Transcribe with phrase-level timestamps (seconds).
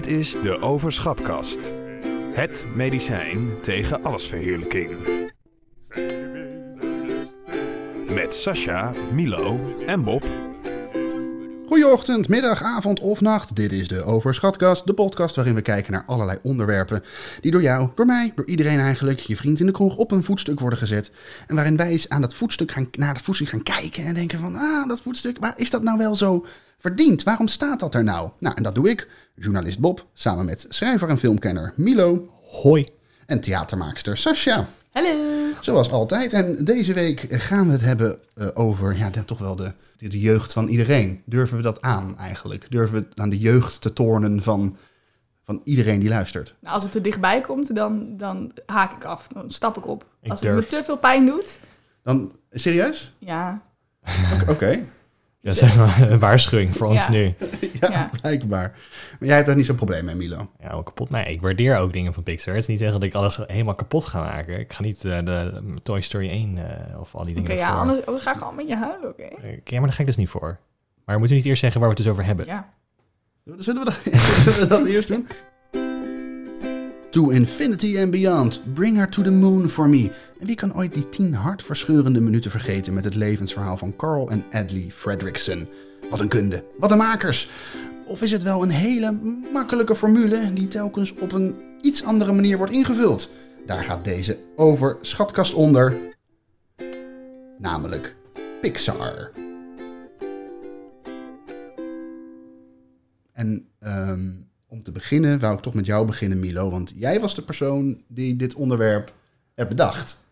[0.00, 1.74] Dit is de Overschatkast.
[2.32, 4.90] Het medicijn tegen allesverheerlijking.
[8.14, 10.39] Met Sascha, Milo en Bob.
[11.90, 13.56] Goeieochtend, middag, avond of nacht.
[13.56, 17.02] Dit is de Overschatkast, de podcast waarin we kijken naar allerlei onderwerpen
[17.40, 20.24] die door jou, door mij, door iedereen eigenlijk, je vriend in de kroeg op een
[20.24, 21.10] voetstuk worden gezet.
[21.46, 24.38] En waarin wij eens aan dat voetstuk gaan, naar dat voetstuk gaan kijken en denken
[24.38, 26.46] van, ah, dat voetstuk, waar is dat nou wel zo
[26.78, 27.22] verdiend?
[27.22, 28.30] Waarom staat dat er nou?
[28.38, 32.30] Nou, en dat doe ik, journalist Bob, samen met schrijver en filmkenner Milo
[32.62, 32.86] Hoi.
[33.26, 34.68] en theatermaakster Sascha.
[34.92, 35.16] Hallo.
[35.60, 36.32] Zoals altijd.
[36.32, 40.08] En deze week gaan we het hebben eh, over ja, de- toch wel de, de,
[40.08, 41.22] de jeugd van iedereen.
[41.26, 42.70] Durven we dat aan eigenlijk?
[42.70, 44.76] Durven we het aan de jeugd te tornen van,
[45.44, 46.54] van iedereen die luistert?
[46.60, 49.26] Nou, als het er dichtbij komt, dan, dan haak ik af.
[49.32, 50.06] Dan stap ik op.
[50.22, 51.58] Ik als het me te veel pijn doet,
[52.02, 53.14] Dan, serieus?
[53.18, 53.62] ja.
[54.48, 54.84] Oké,
[55.42, 57.10] zeg maar een waarschuwing voor ons Ja.
[57.10, 57.34] nu.
[57.80, 58.10] ja, Ja.
[58.20, 58.78] blijkbaar.
[59.18, 60.50] Maar jij hebt daar niet zo'n probleem mee, Milo.
[60.60, 61.10] Ja, wel kapot.
[61.10, 62.54] Nee, ik waardeer ook dingen van Pixar.
[62.54, 64.58] Het is niet echt dat ik alles helemaal kapot ga maken.
[64.60, 67.66] Ik ga niet eh, de Toy Story 1 eh, of al die Oké, dingen ja,
[67.66, 67.80] ervoor.
[67.80, 69.22] anders, anders ga ik gewoon met je huilen, oké?
[69.22, 70.58] Eh, ja, maar daar ga ik dus niet voor.
[71.04, 72.46] Maar moeten we niet eerst zeggen waar we het dus over hebben?
[72.46, 72.68] Ja.
[73.56, 75.28] Zullen we dat, zullen we dat eerst doen?
[77.10, 80.10] To infinity and beyond, bring her to the moon for me.
[80.38, 84.44] En wie kan ooit die tien hartverscheurende minuten vergeten met het levensverhaal van Carl en
[84.50, 85.68] Adley Fredrickson?
[86.10, 87.50] Wat een kunde, wat een makers!
[88.06, 89.18] Of is het wel een hele
[89.52, 93.30] makkelijke formule die telkens op een iets andere manier wordt ingevuld?
[93.66, 95.98] Daar gaat deze over schatkast onder,
[97.58, 98.16] namelijk
[98.60, 99.30] Pixar.
[103.32, 104.30] En ehm,
[104.70, 106.70] om te beginnen wou ik toch met jou beginnen, Milo.
[106.70, 109.12] Want jij was de persoon die dit onderwerp
[109.54, 110.24] heeft bedacht.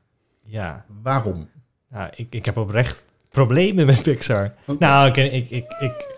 [0.45, 0.85] Ja.
[1.03, 1.49] Waarom?
[1.91, 4.55] Nou, ik, ik heb oprecht problemen met Pixar.
[4.79, 6.17] Nou, ik, ik, ik, ik,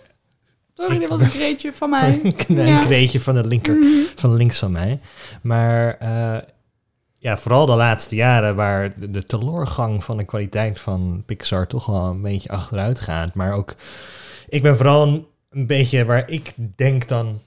[0.74, 2.20] Sorry, dit was een kreetje van mij.
[2.48, 2.84] een Ja.
[2.84, 3.76] kreetje van de linker,
[4.14, 5.00] van links van mij.
[5.42, 6.42] Maar eh,
[7.18, 11.86] ja, vooral de laatste jaren waar de, de teloorgang van de kwaliteit van Pixar toch
[11.86, 13.34] wel een beetje achteruit gaat.
[13.34, 13.74] Maar ook,
[14.48, 17.40] ik ben vooral een, een beetje waar ik denk dan,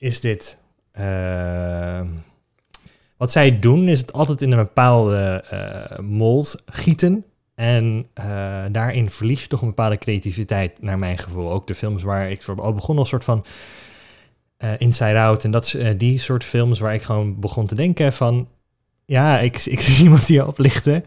[0.00, 0.58] is dit...
[0.92, 2.00] eh,
[3.16, 7.24] wat zij doen is het altijd in een bepaalde eh mold gieten.
[7.54, 8.24] En eh,
[8.72, 11.50] daarin verlies je toch een bepaalde creativiteit, naar mijn gevoel.
[11.50, 13.44] Ook de films waar ik voor al begon, als soort van
[14.56, 15.44] eh, Inside Out.
[15.44, 18.48] En dat, die soort films waar ik gewoon begon te denken van...
[19.04, 21.04] Ja, ik, ik zie iemand hier oplichten.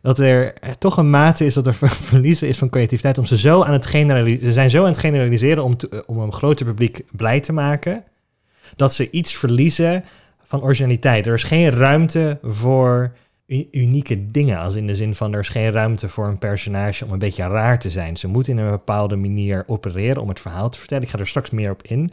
[0.00, 3.18] Dat er toch een mate is dat er ver- verliezen is van creativiteit.
[3.18, 4.46] Om ze zo aan het generaliseren...
[4.46, 8.04] Ze zijn zo aan het generaliseren om, te- om een groter publiek blij te maken.
[8.76, 10.04] Dat ze iets verliezen
[10.42, 11.26] van originaliteit.
[11.26, 13.12] Er is geen ruimte voor
[13.70, 14.58] unieke dingen.
[14.58, 17.46] Als in de zin van er is geen ruimte voor een personage om een beetje
[17.48, 18.16] raar te zijn.
[18.16, 21.02] Ze moeten in een bepaalde manier opereren om het verhaal te vertellen.
[21.04, 22.12] Ik ga er straks meer op in.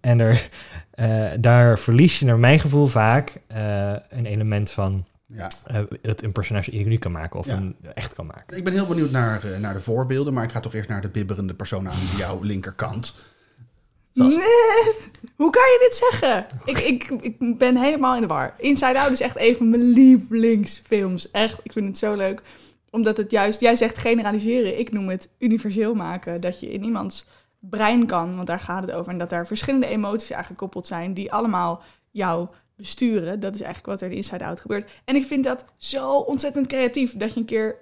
[0.00, 0.48] En er,
[0.90, 6.22] eh, daar verlies je naar mijn gevoel vaak eh, een element van Ja, eh, het
[6.22, 7.56] een personage uniek kan maken of Ja.
[7.56, 8.56] een echt kan maken.
[8.56, 11.00] ik ben heel benieuwd naar, eh, naar de voorbeelden, maar ik ga toch eerst naar
[11.02, 13.14] de bibberende persoon aan jouw linkerkant.
[14.24, 14.94] Nee,
[15.36, 16.46] hoe kan je dit zeggen?
[16.64, 18.54] Ik, ik, ik ben helemaal in de war.
[18.58, 21.30] Inside Out is echt een van mijn lievelingsfilms.
[21.30, 22.42] Echt, ik vind het zo leuk.
[22.90, 26.40] Omdat het juist, jij zegt generaliseren, ik noem het universeel maken.
[26.40, 27.26] Dat je in iemands
[27.60, 29.12] brein kan, want daar gaat het over.
[29.12, 33.40] En dat daar verschillende emoties aan gekoppeld zijn die allemaal jou besturen.
[33.40, 34.90] Dat is eigenlijk wat er in Inside Out gebeurt.
[35.04, 37.76] En ik vind dat zo ontzettend creatief dat je een keer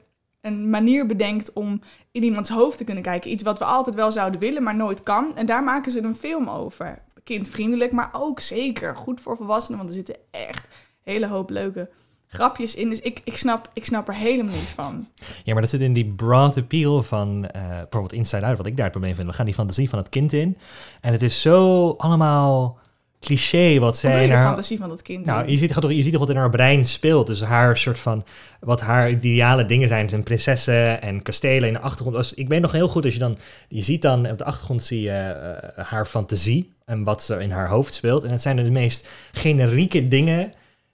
[0.44, 1.80] een manier bedenkt om
[2.12, 3.30] in iemands hoofd te kunnen kijken.
[3.30, 5.36] Iets wat we altijd wel zouden willen, maar nooit kan.
[5.36, 7.02] En daar maken ze een film over.
[7.24, 9.78] Kindvriendelijk, maar ook zeker goed voor volwassenen.
[9.78, 10.68] Want er zitten echt
[11.02, 11.90] hele hoop leuke
[12.26, 12.88] grapjes in.
[12.88, 15.08] Dus ik, ik, snap, ik snap er helemaal niets van.
[15.44, 18.76] Ja, maar dat zit in die broad appeal van eh, bijvoorbeeld Inside Out, wat ik
[18.76, 19.28] daar het probleem vind.
[19.28, 20.58] We gaan die fantasie van het kind in.
[21.00, 22.78] En het is zo allemaal
[23.24, 24.22] cliché wat zij...
[24.22, 25.26] de naar- fantasie van dat kind.
[25.26, 27.26] Nou, je ziet, toch- je ziet toch wat in haar brein speelt.
[27.26, 28.24] Dus haar soort van,
[28.60, 32.16] wat haar ideale dingen zijn, zijn prinsessen en kastelen in de achtergrond.
[32.16, 33.38] Als, ik weet nog heel goed, als je dan,
[33.68, 37.50] je ziet dan op de achtergrond zie je eh, haar fantasie en wat er in
[37.50, 38.24] haar hoofd speelt.
[38.24, 40.52] En het zijn de meest generieke dingen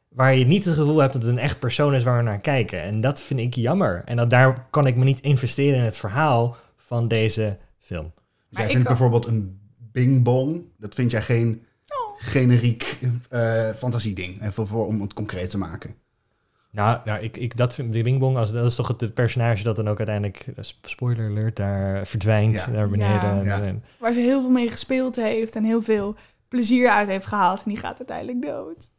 [0.09, 2.41] waar je niet het gevoel hebt dat het een echt persoon is waar we naar
[2.41, 2.83] kijken.
[2.83, 4.03] En dat vind ik jammer.
[4.05, 8.13] En dat, daar kan ik me niet investeren in het verhaal van deze film.
[8.49, 9.59] Dus jij ik vindt bijvoorbeeld een
[9.93, 11.63] bing bong, dat vind jij geen.
[12.23, 15.95] Generiek eh fantasieding, even voor, om het concreet te maken.
[16.73, 19.77] Nou, nou ik, ik, dat vind, die Wingbong, als, dat is toch het personage dat
[19.77, 22.71] dan ook uiteindelijk, eh, sp- spoiler alert, daar verdwijnt Ja.
[22.71, 23.45] naar beneden.
[23.45, 23.57] Ja.
[23.57, 23.63] Ja.
[23.63, 26.17] En- Waar ze heel veel mee gespeeld heeft en heel veel
[26.49, 27.63] plezier uit heeft gehaald.
[27.65, 28.91] En die gaat uiteindelijk dood.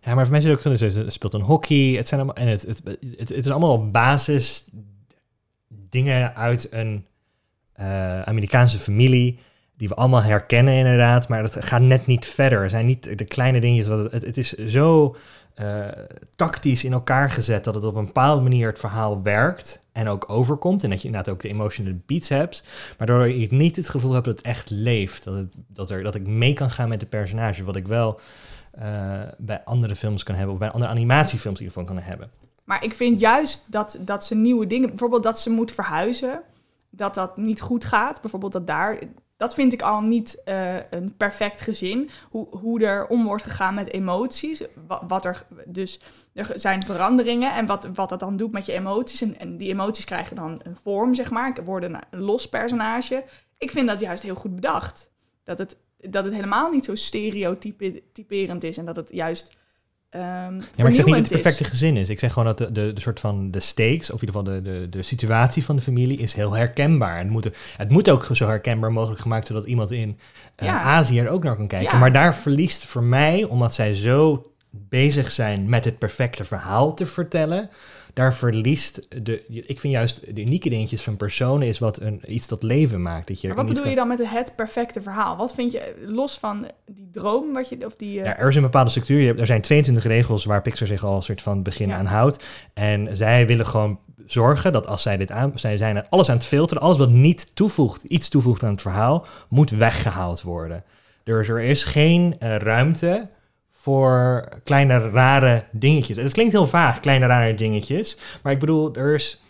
[0.00, 1.94] Ja, maar voor het ook gewoon, ze speelt een hockey.
[1.96, 2.80] Het, zijn allemaal, en het, het,
[3.16, 4.68] het, het is allemaal op basis
[5.68, 7.06] dingen uit een
[7.72, 9.38] eh, Amerikaanse familie
[9.84, 12.62] die we allemaal herkennen inderdaad, maar dat gaat net niet verder.
[12.62, 15.16] Er zijn niet de kleine dingetjes, het, het, het is zo
[15.54, 15.86] eh,
[16.36, 20.30] tactisch in elkaar gezet dat het op een bepaalde manier het verhaal werkt en ook
[20.30, 20.84] overkomt.
[20.84, 22.64] En dat je inderdaad ook de emotional beats hebt,
[22.98, 25.24] waardoor ik niet het gevoel heb dat het echt leeft.
[25.24, 28.20] Dat, dat, er, dat ik mee kan gaan met de personage, wat ik wel
[28.70, 32.30] eh, bij andere films kan hebben, of bij andere animatiefilms in ieder geval kan hebben.
[32.64, 36.42] Maar ik vind juist dat, dat ze nieuwe dingen, bijvoorbeeld dat ze moet verhuizen,
[36.90, 38.20] dat dat niet goed gaat.
[38.20, 38.98] Bijvoorbeeld dat daar,
[39.44, 42.10] dat vind ik al niet eh, een perfect gezin.
[42.30, 44.62] Hoe, hoe er om wordt gegaan met emoties.
[45.08, 46.00] Wat, er, dus
[46.32, 49.22] er zijn veranderingen en wat, wat dat dan doet met je emoties.
[49.22, 53.24] En, en die emoties krijgen dan een vorm, zeg maar, worden een los personage.
[53.58, 55.10] Ik vind dat juist heel goed bedacht.
[55.42, 59.56] Dat het, dat het helemaal niet zo stereotyperend is en dat het juist
[60.16, 62.08] Um, ja, maar ik zeg niet dat het perfecte gezin is.
[62.08, 64.62] Ik zeg gewoon dat de, de, de, soort van de stakes, of in ieder geval
[64.62, 67.18] de, de, de situatie van de familie, is heel herkenbaar.
[67.18, 70.18] Het moet, het moet ook zo herkenbaar mogelijk gemaakt zodat iemand in
[70.62, 71.92] uh, Azië er ook naar kan kijken.
[71.92, 71.98] Ja.
[71.98, 77.06] Maar daar verliest voor mij, omdat zij zo bezig zijn met het perfecte verhaal te
[77.06, 77.70] vertellen,
[78.14, 79.44] daar verliest de.
[79.48, 83.28] Ik vind juist de unieke dingetjes van personen is wat een, iets tot leven maakt.
[83.28, 85.36] Dat je maar wat bedoel je dan met het perfecte verhaal?
[85.36, 88.18] Wat vind je los van die droom wat je of die?
[88.18, 88.24] Uh...
[88.24, 89.38] Ja, er is een bepaalde structuur.
[89.38, 91.96] Er zijn 22 regels waar Pixar zich al een soort van begin ja.
[91.96, 92.44] aan houdt.
[92.74, 96.46] En zij willen gewoon zorgen dat als zij dit aan, zij zijn alles aan het
[96.46, 100.84] filteren, alles wat niet toevoegt, iets toevoegt aan het verhaal, moet weggehaald worden.
[101.24, 103.28] Dus er is geen uh, ruimte
[103.84, 106.16] voor kleine rare dingetjes.
[106.16, 108.18] Het klinkt heel vaag, kleine rare dingetjes.
[108.42, 109.42] Maar ik bedoel, er is,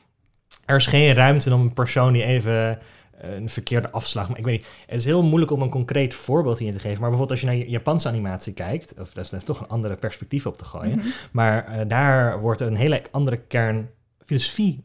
[0.65, 2.79] er is geen ruimte om een persoon die even
[3.21, 4.29] eh, een verkeerde afslag.
[4.29, 7.01] Maar ik weet niet, het is heel moeilijk om een concreet voorbeeld hier te geven.
[7.01, 10.47] Maar bijvoorbeeld als je naar Japanse animatie kijkt, of dat is toch een andere perspectief
[10.47, 10.99] op te gooien.
[10.99, 11.07] Mhm.
[11.33, 13.89] Maar uh, daar wordt een hele andere kern
[14.25, 14.83] filosofie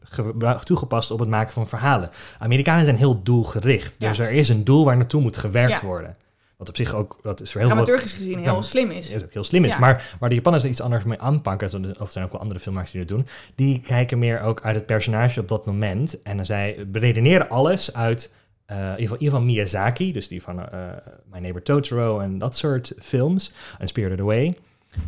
[0.64, 2.10] toegepast op het maken van verhalen.
[2.38, 3.94] Amerikanen zijn heel doelgericht.
[3.98, 4.08] Ja.
[4.08, 5.86] Dus er is een doel waar naartoe moet gewerkt Ja.
[5.86, 6.16] worden.
[6.60, 9.10] Wat op zich ook, dat is heel dramaturgisch gezien heel slim is.
[9.10, 9.72] is ook heel slim is.
[9.72, 9.78] Ja.
[9.78, 12.60] Maar waar de Japanners er iets anders mee aanpakken, of er zijn ook wel andere
[12.60, 16.22] filmmakers die dat doen, die kijken meer ook uit het personage op dat moment.
[16.22, 18.34] En dan zij beredeneren alles uit,
[18.66, 20.80] eh, in, ieder geval, in ieder geval Miyazaki, dus die van eh
[21.30, 24.56] My Neighbor Totoro en dat soort films, en Spirited Away.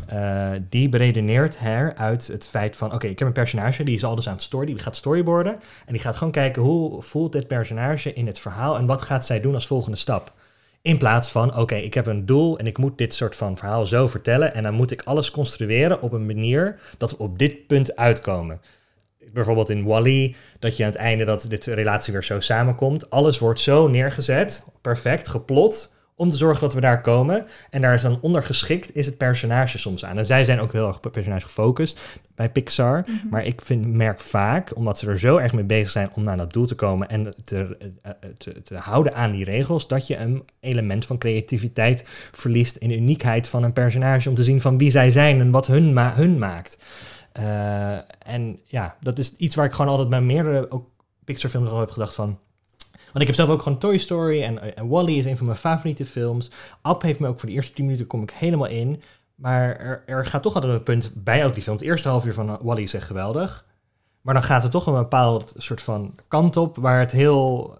[0.07, 4.05] Eh, die beredeneert her uit het feit van, oké, ik heb een personage, die is
[4.05, 5.53] al dus aan het story, die gaat storyboarden.
[5.87, 9.27] En die gaat gewoon kijken, hoe voelt dit personage in het verhaal en wat gaat
[9.27, 10.33] zij doen als volgende stap?
[10.83, 13.87] In plaats van, oké, ik heb een doel en ik moet dit soort van verhaal
[13.87, 14.55] zo vertellen.
[14.55, 18.61] En dan moet ik alles construeren op een manier dat we op dit punt uitkomen.
[19.33, 23.11] Bijvoorbeeld in Wally, dat je aan het einde dat dit relatie weer zo samenkomt.
[23.11, 27.47] Alles wordt zo neergezet, perfect, geplot, om te zorgen dat we daar komen.
[27.71, 30.19] En daar is dan ondergeschikt is het personage soms aan.
[30.19, 32.01] En zij zijn ook heel erg personage gefocust
[32.35, 33.05] bij Pixar.
[33.07, 33.29] Mhm.
[33.31, 36.37] Maar ik vind, merk vaak, omdat ze er zo erg mee bezig zijn om naar
[36.37, 40.17] dat doel te komen en te, eh, te, te houden aan die regels, dat je
[40.17, 44.79] een element van creativiteit verliest in de uniekheid van een personage om te zien van
[44.79, 46.79] wie zij zijn en wat hun, ma hun maakt.
[47.33, 50.91] Eh, en ja, dat is iets waar ik gewoon altijd bij meerdere ook
[51.25, 52.39] Pixar films al heb gedacht van.
[53.13, 55.59] Want ik heb zelf ook gewoon Toy Story en, en Wally is een van mijn
[55.59, 56.51] favoriete films.
[56.83, 59.03] Up heeft me ook voor de eerste 10 minuten kom ik helemaal in.
[59.35, 61.77] Maar er, er gaat toch altijd een punt bij ook die film.
[61.77, 63.67] Het eerste half uur van uh, Wally is echt geweldig.
[64.21, 67.79] Maar dan gaat er toch een bepaald soort van kant op waar het heel...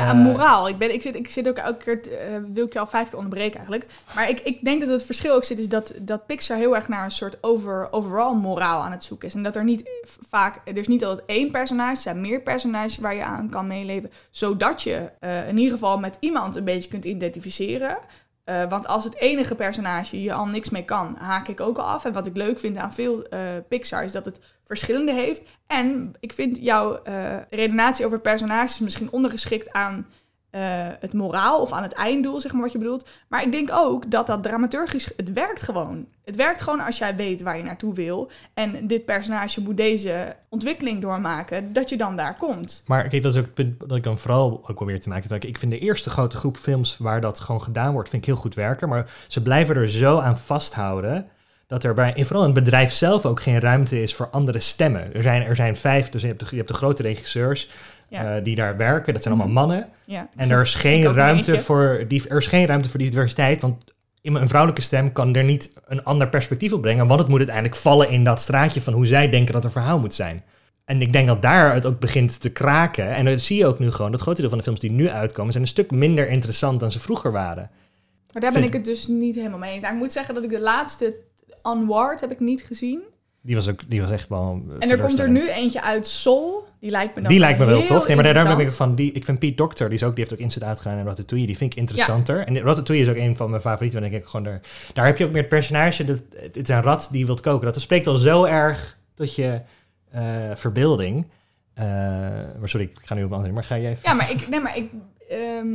[0.00, 0.68] Ja, eh, moraal.
[0.68, 3.08] Ik, ben, ik, zit, ik zit ook elke keer, eh, wil ik je al vijf
[3.08, 3.86] keer onderbreken eigenlijk.
[4.14, 6.88] Maar ik, ik denk dat het verschil ook zit, is dat, dat Pixar heel erg
[6.88, 9.34] naar een soort over, overall moraal aan het zoeken is.
[9.34, 9.90] En dat er niet
[10.28, 13.66] vaak, er is niet altijd één personage, er zijn meer personages waar je aan kan
[13.66, 14.10] meeleven.
[14.30, 17.98] Zodat je eh, in ieder geval met iemand een beetje kunt identificeren.
[18.44, 21.84] Eh, want als het enige personage je al niks mee kan, haak ik ook al
[21.84, 22.04] af.
[22.04, 25.42] En wat ik leuk vind aan veel eh, Pixar is dat het verschillende heeft.
[25.66, 30.06] En ik vind jouw eh, redenatie over personages misschien ondergeschikt aan
[30.50, 33.08] eh, het moraal of aan het einddoel, zeg maar wat je bedoelt.
[33.28, 36.06] Maar ik denk ook dat dat dramaturgisch, het werkt gewoon.
[36.24, 38.30] Het werkt gewoon als jij weet waar je naartoe wil.
[38.54, 42.82] En dit personage moet deze ontwikkeling doormaken, dat je dan daar komt.
[42.86, 45.08] Maar kijk, dat is ook het punt dat ik dan vooral ook wel weer te
[45.08, 45.44] maken heb.
[45.44, 48.40] Ik vind de eerste grote groep films waar dat gewoon gedaan wordt, vind ik heel
[48.40, 48.88] goed werken.
[48.88, 51.28] Maar ze blijven er zo aan vasthouden
[51.70, 55.14] dat er bij, vooral in het bedrijf zelf ook geen ruimte is voor andere stemmen.
[55.14, 57.70] Er zijn, er zijn vijf, dus je hebt de, je hebt de grote regisseurs
[58.10, 58.36] Ja.
[58.36, 59.12] eh, die daar werken.
[59.12, 59.88] Dat zijn allemaal mannen.
[60.04, 60.28] Ja.
[60.36, 63.84] En er is geen ruimte voor die, er is geen ruimte voor die diversiteit, want
[64.22, 67.76] een vrouwelijke stem kan er niet een ander perspectief op brengen, want het moet uiteindelijk
[67.76, 70.42] vallen in dat straatje van hoe zij denken dat een verhaal moet zijn.
[70.84, 73.14] En ik denk dat daar het ook begint te kraken.
[73.14, 74.10] En dat zie je ook nu gewoon.
[74.10, 76.92] Dat grote deel van de films die nu uitkomen zijn een stuk minder interessant dan
[76.92, 77.70] ze vroeger waren.
[78.32, 79.82] Maar daar ben ik het dus niet helemaal mee eens.
[79.82, 81.14] Nou, ik moet zeggen dat ik de laatste
[81.62, 83.00] Onward heb ik niet gezien.
[83.42, 84.62] Die was, ook, die was echt wel.
[84.78, 86.68] En er komt er nu eentje uit Soul.
[86.80, 88.06] Die lijkt me dan Die lijkt me wel tof.
[88.06, 89.12] Nee, maar daar- daarom ben ik van die.
[89.12, 91.46] Ik vind Pete Doctor, die is ook, die heeft ook Instant uitgegaan en Ratatouille.
[91.46, 92.46] Die vind ik interessanter.
[92.46, 94.00] En Ratatouille is ook een van mijn favorieten.
[94.00, 94.60] Want ik gewoon daar,
[94.92, 96.04] daar heb je ook meer het personage.
[96.04, 97.64] Dat, het is een rat die wilt koken.
[97.72, 99.60] Dat spreekt al zo erg tot je
[100.10, 100.22] eh,
[100.54, 101.26] verbeelding.
[101.74, 101.84] Eh,
[102.58, 103.54] maar sorry, ik ga nu op een andere.
[103.54, 103.96] Maar ga jij?
[104.02, 104.48] Ja, maar ik...
[104.48, 104.90] Nee, maar ik...
[105.28, 105.66] ehm,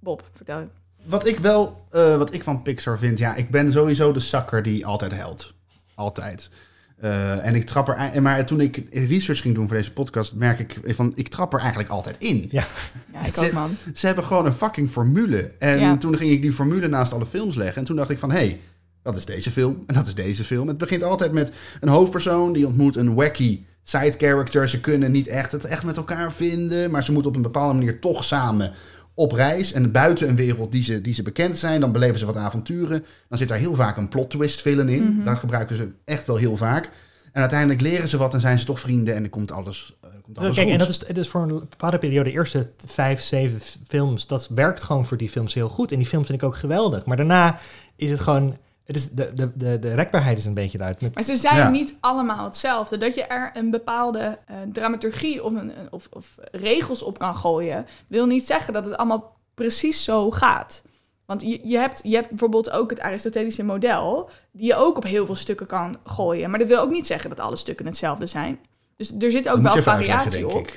[0.00, 0.68] Bob, vertel.
[1.04, 4.62] Wat ik wel, eh, wat ik van Pixar vind, ja, ik ben sowieso de zakker
[4.62, 5.54] die altijd helpt.
[5.94, 6.50] Altijd.
[7.00, 10.58] Eh, en ik trap er, maar toen ik research ging doen voor deze podcast, merk
[10.58, 12.48] ik van, ik trap er eigenlijk altijd in.
[12.50, 12.66] Ja, ik
[13.12, 13.70] Het ook, man.
[13.94, 15.52] Ze hebben gewoon een fucking formule.
[15.58, 15.96] En Ja.
[15.96, 17.76] toen ging ik die formule naast alle films leggen.
[17.76, 18.60] En toen dacht ik van, hé, hey,
[19.02, 20.68] dat is deze film en dat is deze film.
[20.68, 24.68] Het begint altijd met een hoofdpersoon die ontmoet een wacky side character.
[24.68, 27.74] Ze kunnen niet echt het echt met elkaar vinden, maar ze moeten op een bepaalde
[27.74, 28.72] manier toch samen
[29.18, 29.72] op reis.
[29.72, 33.04] En buiten een wereld die ze, die ze bekend zijn, dan beleven ze wat avonturen.
[33.28, 35.02] Dan zit daar heel vaak een plot twist villain in.
[35.02, 35.24] Mhm.
[35.24, 36.90] Daar gebruiken ze echt wel heel vaak.
[37.32, 40.10] En uiteindelijk leren ze wat en zijn ze toch vrienden en dan komt alles, eh,
[40.22, 40.80] komt alles Kijk, goed.
[40.80, 44.82] en dat is, is voor een bepaalde periode, de eerste vijf, zeven films, dat werkt
[44.82, 45.92] gewoon voor die films heel goed.
[45.92, 47.06] En die films vind ik ook geweldig.
[47.06, 47.58] Maar daarna
[47.96, 48.56] is het gewoon,
[48.88, 51.00] het is, de, de, de, de rekbaarheid is een beetje eruit.
[51.00, 51.70] Met, Maar ze zijn Ja.
[51.70, 52.96] niet allemaal hetzelfde.
[52.96, 57.86] Dat je er een bepaalde eh, dramaturgie of, een, of, of regels op kan gooien,
[58.06, 60.82] wil niet zeggen dat het allemaal precies zo gaat.
[61.26, 65.04] Want je, je, hebt, je hebt bijvoorbeeld ook het Aristotelische model, die je ook op
[65.04, 66.50] heel veel stukken kan gooien.
[66.50, 68.58] Maar dat wil ook niet zeggen dat alle stukken hetzelfde zijn.
[68.96, 70.70] Dus er zit ook wel variatie denk op.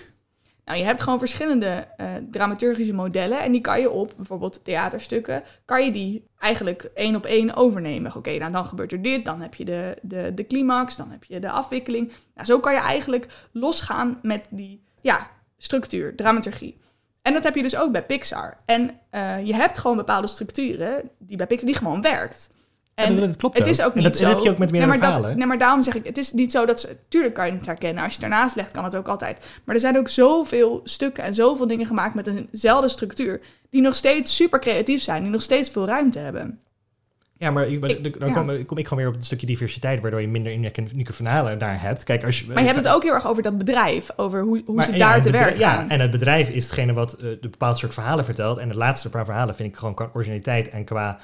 [0.71, 3.41] Nou, je hebt gewoon verschillende eh, dramaturgische modellen.
[3.41, 8.15] En die kan je op bijvoorbeeld theaterstukken, kan je die eigenlijk één op één overnemen.
[8.15, 11.23] Oké, nou dan gebeurt er dit, dan heb je de, de, de climax, dan heb
[11.23, 12.11] je de afwikkeling.
[12.35, 16.77] Nou, zo kan je eigenlijk losgaan met die ja, structuur, dramaturgie.
[17.21, 18.57] En dat heb je dus ook bij Pixar.
[18.65, 22.53] En eh, je hebt gewoon bepaalde structuren die bij Pixar die gewoon werkt.
[23.01, 23.73] Ja, En dat, dat klopt het ook.
[23.73, 24.23] is ook En niet dat, zo.
[24.25, 25.37] dat heb je ook met nee, dat- verhalen.
[25.37, 26.97] nee, maar daarom zeg ik, het is niet zo dat ze...
[27.07, 28.03] Tuurlijk kan je het herkennen.
[28.03, 29.45] Als je het ernaast legt, kan het ook altijd.
[29.63, 33.41] Maar er zijn ook zoveel stukken en zoveel dingen gemaakt met eenzelfde structuur...
[33.69, 36.59] die nog steeds super creatief zijn, die nog steeds veel ruimte hebben.
[37.37, 38.33] Ja, maar ik, ben- Ik- dan ja.
[38.33, 41.81] kom, kom ik gewoon weer op een stukje diversiteit, waardoor je minder unieke verhalen daar
[41.81, 42.03] hebt.
[42.03, 44.61] Kijk, als je, Maar je hebt het ook heel erg over dat bedrijf, over hoe,
[44.65, 45.89] hoe Maar ze ja, daar het te bedrijf- werk Ja, gaan.
[45.89, 48.57] en het bedrijf is hetgene wat eh, de bepaald soort verhalen vertelt.
[48.57, 51.17] En de laatste paar verhalen vind ik gewoon qua originaliteit en qua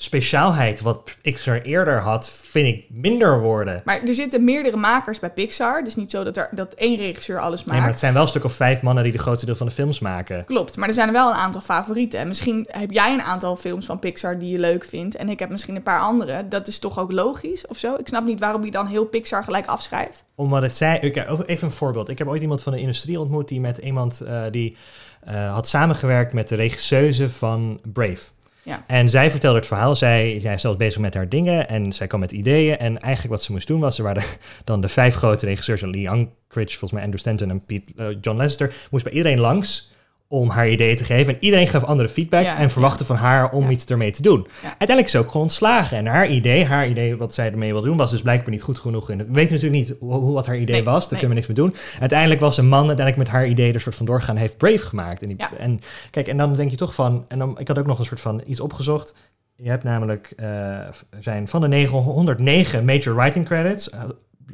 [0.00, 3.82] speciaalheid, wat Pixar eerder had, vind ik minder worden.
[3.84, 5.84] Maar er zitten meerdere makers bij Pixar.
[5.84, 7.70] Dus niet zo dat, er, dat één regisseur alles maakt.
[7.70, 9.66] Nee, maar het zijn wel een stuk of vijf mannen die de grootste deel van
[9.66, 10.44] de films maken.
[10.44, 12.20] Klopt, maar er zijn er wel een aantal favorieten.
[12.20, 15.16] En misschien heb jij een aantal films van Pixar die je leuk vindt.
[15.16, 16.48] En ik heb misschien een paar andere.
[16.48, 17.94] Dat is toch ook logisch of zo?
[17.94, 20.24] Ik snap niet waarom je dan heel Pixar gelijk afschrijft.
[20.34, 21.00] Omdat het zij...
[21.00, 22.08] even een voorbeeld.
[22.08, 24.76] Ik heb ooit iemand van de industrie ontmoet die met iemand eh, die
[25.20, 28.24] eh, had samengewerkt met de regisseuse van Brave.
[28.68, 28.84] Ja.
[28.86, 29.96] En zij vertelde het verhaal.
[29.96, 32.78] Zij, zij was bezig met haar dingen en zij kwam met ideeën.
[32.78, 34.22] En eigenlijk wat ze moest doen was, er waren
[34.64, 38.36] dan de vijf grote regisseurs, Lee Unkrich, volgens mij Andrew Stanton en Pete, eh, John
[38.36, 39.92] Lasseter, moest bij iedereen langs
[40.30, 41.34] om haar ideeën te geven.
[41.34, 43.70] En iedereen gaf andere feedback Ja, en verwachtte van haar om Ja.
[43.70, 44.46] iets ermee te doen.
[44.62, 45.98] Uiteindelijk is ze ook gewoon ontslagen.
[45.98, 48.78] En haar idee, haar idee wat zij ermee wilde doen, was dus blijkbaar niet goed
[48.78, 49.10] genoeg.
[49.10, 51.08] En we weten natuurlijk niet hoe, wat haar idee Nee, was.
[51.08, 51.18] Daar nee.
[51.20, 52.00] kunnen we niks mee doen.
[52.00, 55.22] Uiteindelijk was een man uiteindelijk met haar idee er soort van doorgaan heeft Brave gemaakt.
[55.22, 55.80] En, die, en
[56.10, 57.24] kijk, en dan denk je toch van...
[57.28, 59.14] En dan, ik had ook nog een soort van iets opgezocht.
[59.56, 60.78] Je hebt namelijk, eh,
[61.20, 64.02] zijn van de 909 major writing credits, eh,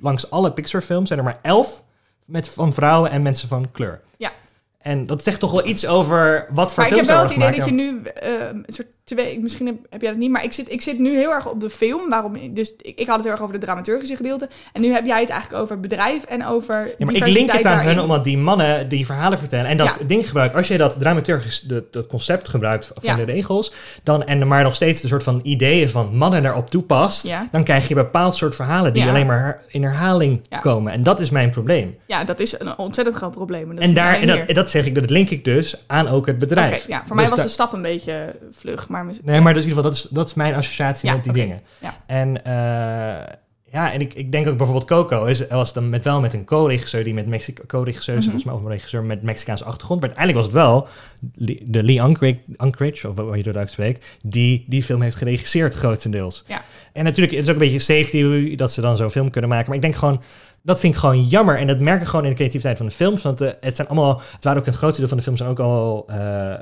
[0.01, 1.85] langs alle Pixar-films zijn er maar 11
[2.27, 4.01] met, van vrouwen en mensen van kleur.
[4.17, 4.31] Ja.
[4.85, 7.23] En dat zegt toch wel iets over wat voor Maar ik heb films er wel
[7.23, 10.31] het idee dat je nu eh, een soort twee, misschien heb, heb jij dat niet,
[10.31, 12.09] maar ik zit, ik zit nu heel erg op de film.
[12.09, 12.55] Waarom?
[12.55, 14.49] Dus ik, ik had het heel erg over de dramaturgische gedeelte.
[14.73, 16.95] En nu heb jij het eigenlijk over het bedrijf en over.
[16.99, 19.97] Ja, maar ik link het aan hun omdat die mannen die verhalen vertellen en dat
[20.01, 20.07] Ja.
[20.07, 20.59] ding gebruiken.
[20.59, 23.15] Als je dat dramaturgisch, de- dat concept gebruikt van Ja.
[23.25, 27.27] de regels, dan, en maar nog steeds de soort van ideeën van mannen erop toepast,
[27.27, 27.49] Ja.
[27.51, 30.93] dan krijg je een bepaald soort verhalen die alleen maar in herhaling komen.
[30.93, 31.97] En dat is mijn probleem.
[32.07, 33.69] Ja, dat is een ontzettend groot probleem.
[33.75, 36.39] dat En, daar, en dat, en zeg ik, dat link ik dus aan ook het
[36.39, 36.87] bedrijf.
[36.89, 38.89] Ja, voor mij Dus was de stap een beetje vlug.
[39.03, 41.25] Maar Nee, maar dus in ieder geval, dat is, dat is mijn associatie Ja, met
[41.25, 41.61] die dingen.
[41.81, 41.95] Ja.
[42.07, 43.35] En eh,
[43.73, 46.45] ja, en ik, ik denk ook bijvoorbeeld Coco is, was dan met, wel met een
[46.45, 48.23] co-regisseur die met Mexico, co-regisseur, Mhm.
[48.23, 50.01] volgens mij, of een regisseur met Mexicaanse achtergrond.
[50.01, 50.89] Maar uiteindelijk was het wel
[51.71, 52.01] de Lee
[52.61, 56.45] Unkrich, of hoe je dat uitspreekt, die die film heeft geregisseerd grotendeels.
[56.47, 56.63] Ja.
[56.93, 59.67] En natuurlijk, het is ook een beetje safety dat ze dan zo'n film kunnen maken.
[59.67, 60.23] Maar ik denk gewoon,
[60.65, 61.59] dat vind ik gewoon jammer.
[61.59, 63.23] En dat merk ik gewoon in de creativiteit van de films.
[63.23, 65.51] Want eh, het zijn allemaal, het waren ook het grootste deel van de films zijn
[65.51, 66.55] ook al eh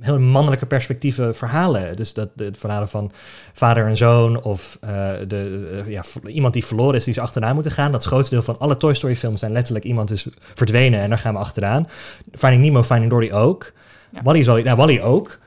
[0.00, 1.96] heel mannelijke perspectieven verhalen.
[1.96, 3.12] Dus dat de verhalen van
[3.52, 4.90] vader en zoon of eh,
[5.26, 7.90] de, ja, iemand die verloren is, die ze achteraan moeten gaan.
[7.90, 11.00] Dat is het grootste deel van alle Toy Story films zijn letterlijk iemand is verdwenen
[11.00, 11.88] en daar gaan we achteraan.
[12.32, 13.72] Finding Nemo, Finding Dory ook.
[14.10, 14.22] Ja.
[14.22, 15.38] Wally, is wel, nou, Wally ook.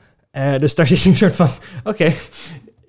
[0.58, 1.48] Dus daar zit een soort van,
[1.84, 2.12] oké,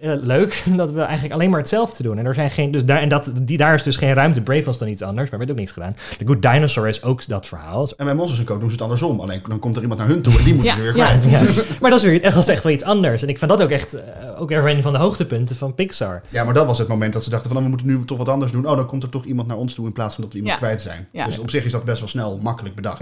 [0.04, 2.18] eh, leuk dat we eigenlijk alleen maar hetzelfde doen.
[2.18, 4.42] En, er zijn geen, dus daar, en dat, die, daar is dus geen ruimte.
[4.42, 5.96] Brave was dan iets anders, maar werd ook niks gedaan.
[6.18, 7.88] The Good Dinosaur is ook dat verhaal.
[7.98, 8.58] En bij Monsters Co.
[8.58, 9.20] doen ze het andersom.
[9.20, 11.24] Alleen dan komt er iemand naar hun toe en die moeten Ja, ze weer kwijt.
[11.34, 11.64] Ja.
[11.82, 13.22] Maar dat is weer echt, dat is echt wel iets anders.
[13.24, 14.02] En ik vind dat ook echt eh,
[14.42, 16.22] ook een van de hoogtepunten van Pixar.
[16.30, 18.18] Ja, maar dat was het moment dat ze dachten van oh, we moeten nu toch
[18.18, 18.68] wat anders doen.
[18.68, 20.60] Oh, dan komt er toch iemand naar ons toe in plaats van dat we iemand
[20.60, 20.66] Ja.
[20.66, 21.08] kwijt zijn.
[21.12, 21.26] Ja.
[21.26, 23.02] Dus op zich is dat best wel snel, makkelijk bedacht.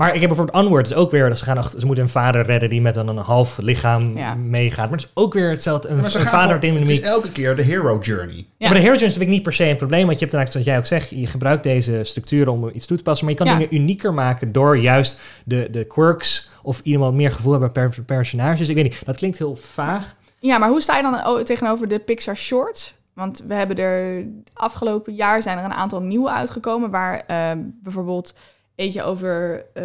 [0.00, 2.10] Maar ik heb bijvoorbeeld Onward is ook weer, dat ze, gaan achter, ze moeten een
[2.10, 4.34] vader redden die met een, een half lichaam Ja.
[4.34, 4.90] meegaat.
[4.90, 7.56] Maar het is ook weer hetzelfde, een, een gaan vader gewoon- het is elke keer
[7.56, 8.36] de hero journey.
[8.36, 8.44] Ja.
[8.58, 10.40] Maar de Hero Journeys vind ik niet per se een probleem, want je hebt dan
[10.40, 13.34] eigenlijk, zoals jij ook zegt, je gebruikt deze structuren om iets toe te passen, maar
[13.34, 13.58] je kan Ja.
[13.58, 18.02] dingen unieker maken door juist de, de quirks of iemand meer gevoel hebben per per
[18.02, 18.68] personages.
[18.68, 20.16] Ik weet niet, dat klinkt heel vaag.
[20.38, 22.94] Ja, maar hoe sta je dan tegenover de Pixar Shorts?
[23.14, 27.50] Want we hebben er afgelopen jaar zijn er een aantal nieuwe uitgekomen, waar eh,
[27.82, 28.34] bijvoorbeeld
[28.80, 29.84] eentje over eh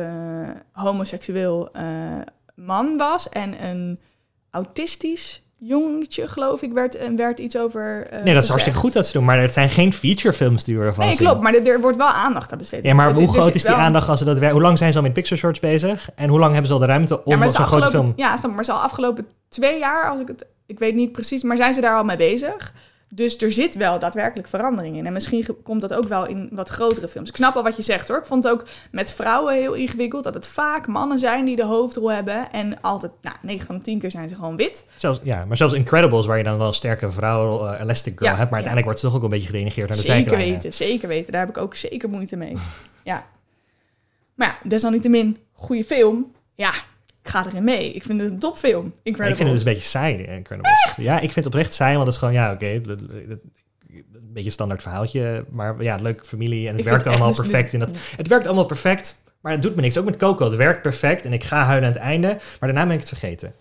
[0.72, 1.84] homoseksueel eh,
[2.56, 4.00] man was en een
[4.52, 8.08] autistisch jongetje, geloof ik, werd, en werd iets over.
[8.08, 8.48] eh, Nee, dat is gezegd.
[8.50, 11.26] hartstikke goed dat ze doen, maar het zijn geen featurefilms die we ervan Nee, zien.
[11.28, 12.84] klopt, maar er, er wordt wel aandacht aan besteed.
[12.84, 14.92] Ja, maar hoe groot is die wel- aandacht als ze dat wer- Hoe lang zijn
[14.92, 16.10] ze al met Pixar Shorts bezig?
[16.16, 18.14] En hoe lang hebben ze al de ruimte om Ja, zo'n grote film...
[18.16, 21.58] ja, maar ze al afgelopen twee jaar, als ik het, ik weet niet precies, maar
[21.58, 22.74] zijn ze daar al mee bezig?
[23.16, 25.06] Dus er zit wel daadwerkelijk verandering in.
[25.06, 27.30] En misschien komt dat ook wel in wat grotere films.
[27.30, 28.18] Ik snap wel wat je zegt hoor.
[28.18, 30.24] Ik vond het ook met vrouwen heel ingewikkeld.
[30.24, 32.52] Dat het vaak mannen zijn die de hoofdrol hebben.
[32.52, 34.86] En altijd, nou, 9 van de 10 keer zijn ze gewoon wit.
[34.96, 38.32] Zelfs, ja, maar zelfs Incredibles, waar je dan wel een sterke vrouw, eh, Elastic Girl
[38.32, 38.66] Ja, hebt, maar ja.
[38.66, 40.54] uiteindelijk wordt ze toch ook een beetje gerenegeerd naar de zeker zijlijnen.
[40.56, 41.32] weten, zeker weten.
[41.32, 42.58] Daar heb ik ook zeker moeite mee.
[43.04, 43.26] ja.
[44.34, 46.32] Maar ja, desalniettemin, goede film.
[46.56, 46.72] Ja,
[47.26, 47.92] ik ga erin mee.
[47.94, 48.94] Ik vind het een topfilm.
[49.04, 50.94] Ik vind het dus een beetje saai, de Incredibles.
[50.96, 53.42] Ja, ik vind het oprecht saai, want het is gewoon, ja, oké, een
[54.34, 57.74] beetje standaard verhaaltje, maar ja, leuke familie en het Ik werkt echt allemaal perfect.
[57.74, 59.98] In dat, het werkt allemaal perfect, maar het doet me niks.
[59.98, 62.84] Ook met Coco, het werkt perfect en ik ga huilen aan het einde, maar daarna
[62.84, 63.54] ben ik het vergeten.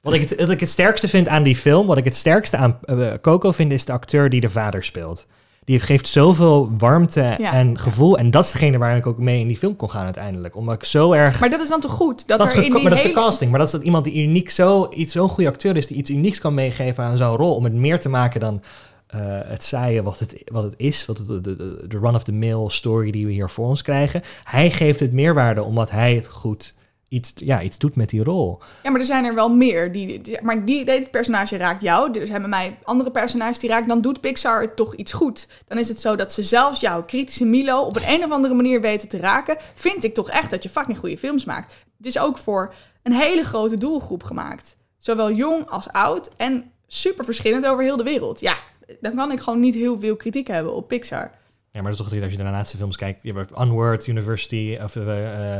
[0.00, 2.56] Wat ik het, wat ik het sterkste vind aan die film, wat ik het sterkste
[2.56, 5.26] aan eh, Coco vind, is de acteur die de vader speelt.
[5.66, 7.52] Die geeft zoveel warmte Ja.
[7.52, 8.18] en gevoel.
[8.18, 10.56] En dat is degene waar ik ook mee in die film kon gaan uiteindelijk.
[10.56, 12.28] Omdat ik zo erg Maar dat is dan toch goed?
[12.28, 13.50] Dat, dat is, er in die maar dat is de casting.
[13.50, 16.10] Maar dat is dat iemand die uniek zo, iets, zo'n goede acteur is, die iets
[16.10, 17.54] unieks kan meegeven aan zo'n rol.
[17.54, 18.62] Om het meer te maken dan
[19.06, 21.06] eh, het saaie wat het, wat het is.
[21.06, 24.22] Wat het, de, de, de run-of-the-mill story die we hier voor ons krijgen.
[24.44, 26.74] Hij geeft het meerwaarde omdat hij het goed
[27.08, 28.60] iets, ja, iets doet met die rol.
[28.82, 29.92] Ja, maar er zijn er wel meer.
[29.92, 32.26] Die, maar die, dit personage raakt jou.
[32.26, 33.88] Zijn bij mij andere personages die raken.
[33.88, 35.48] Dan doet Pixar het toch iets goed.
[35.66, 38.54] Dan is het zo dat ze zelfs jouw kritische Milo op een, een of andere
[38.54, 39.56] manier weten te raken.
[39.74, 41.74] Vind ik toch echt dat je fucking goede films maakt.
[41.96, 44.76] Het is ook voor een hele grote doelgroep gemaakt.
[44.96, 46.30] Zowel jong als oud.
[46.36, 48.40] En super verschillend over heel de wereld.
[48.40, 48.56] Ja,
[49.00, 51.30] dan kan ik gewoon niet heel veel kritiek hebben op Pixar.
[51.76, 53.22] Ja, maar dat is toch als je naar de laatste films kijkt.
[53.22, 55.58] Je hebt Onward University of uh,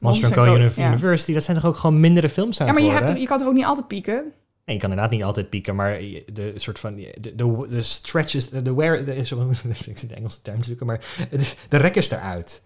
[0.00, 0.44] Monster Co.
[0.44, 0.88] Ja.
[0.88, 1.32] University.
[1.32, 3.46] Dat zijn toch ook gewoon mindere films aan Ja, maar je, hebt, je kan toch
[3.46, 4.14] ook niet altijd pieken?
[4.64, 5.98] Nee, je kan inderdaad niet altijd pieken, maar
[6.32, 9.32] de soort van de, de, de stretches, de, de wear, de, is,
[9.86, 11.00] ik zit de Engelse term te zoeken, maar
[11.30, 12.62] is, de rek is eruit.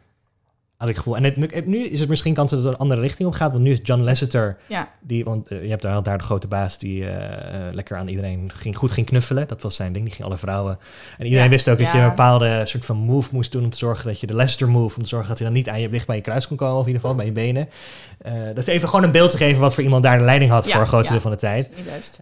[0.82, 1.22] Had ik het gevoel.
[1.24, 3.62] En het, nu is het misschien kans dat het een andere richting op gaat, want
[3.62, 4.88] nu is John Lasseter, Ja.
[5.00, 8.08] die, want eh, je hebt daar, daar de grote baas die eh, eh, lekker aan
[8.08, 9.48] iedereen ging, goed ging knuffelen.
[9.48, 10.78] Dat was zijn ding, die ging alle vrouwen.
[11.18, 13.70] En iedereen Ja, wist ook dat je een bepaalde soort van move moest doen om
[13.70, 15.80] te zorgen dat je de Lasseter move, om te zorgen dat hij dan niet aan
[15.80, 17.68] je dicht bij je kruis kon komen, of in ieder geval bij je benen.
[18.54, 20.68] Dat is even gewoon een beeld te geven wat voor iemand daar de leiding had
[20.70, 21.70] voor een groot deel van de tijd.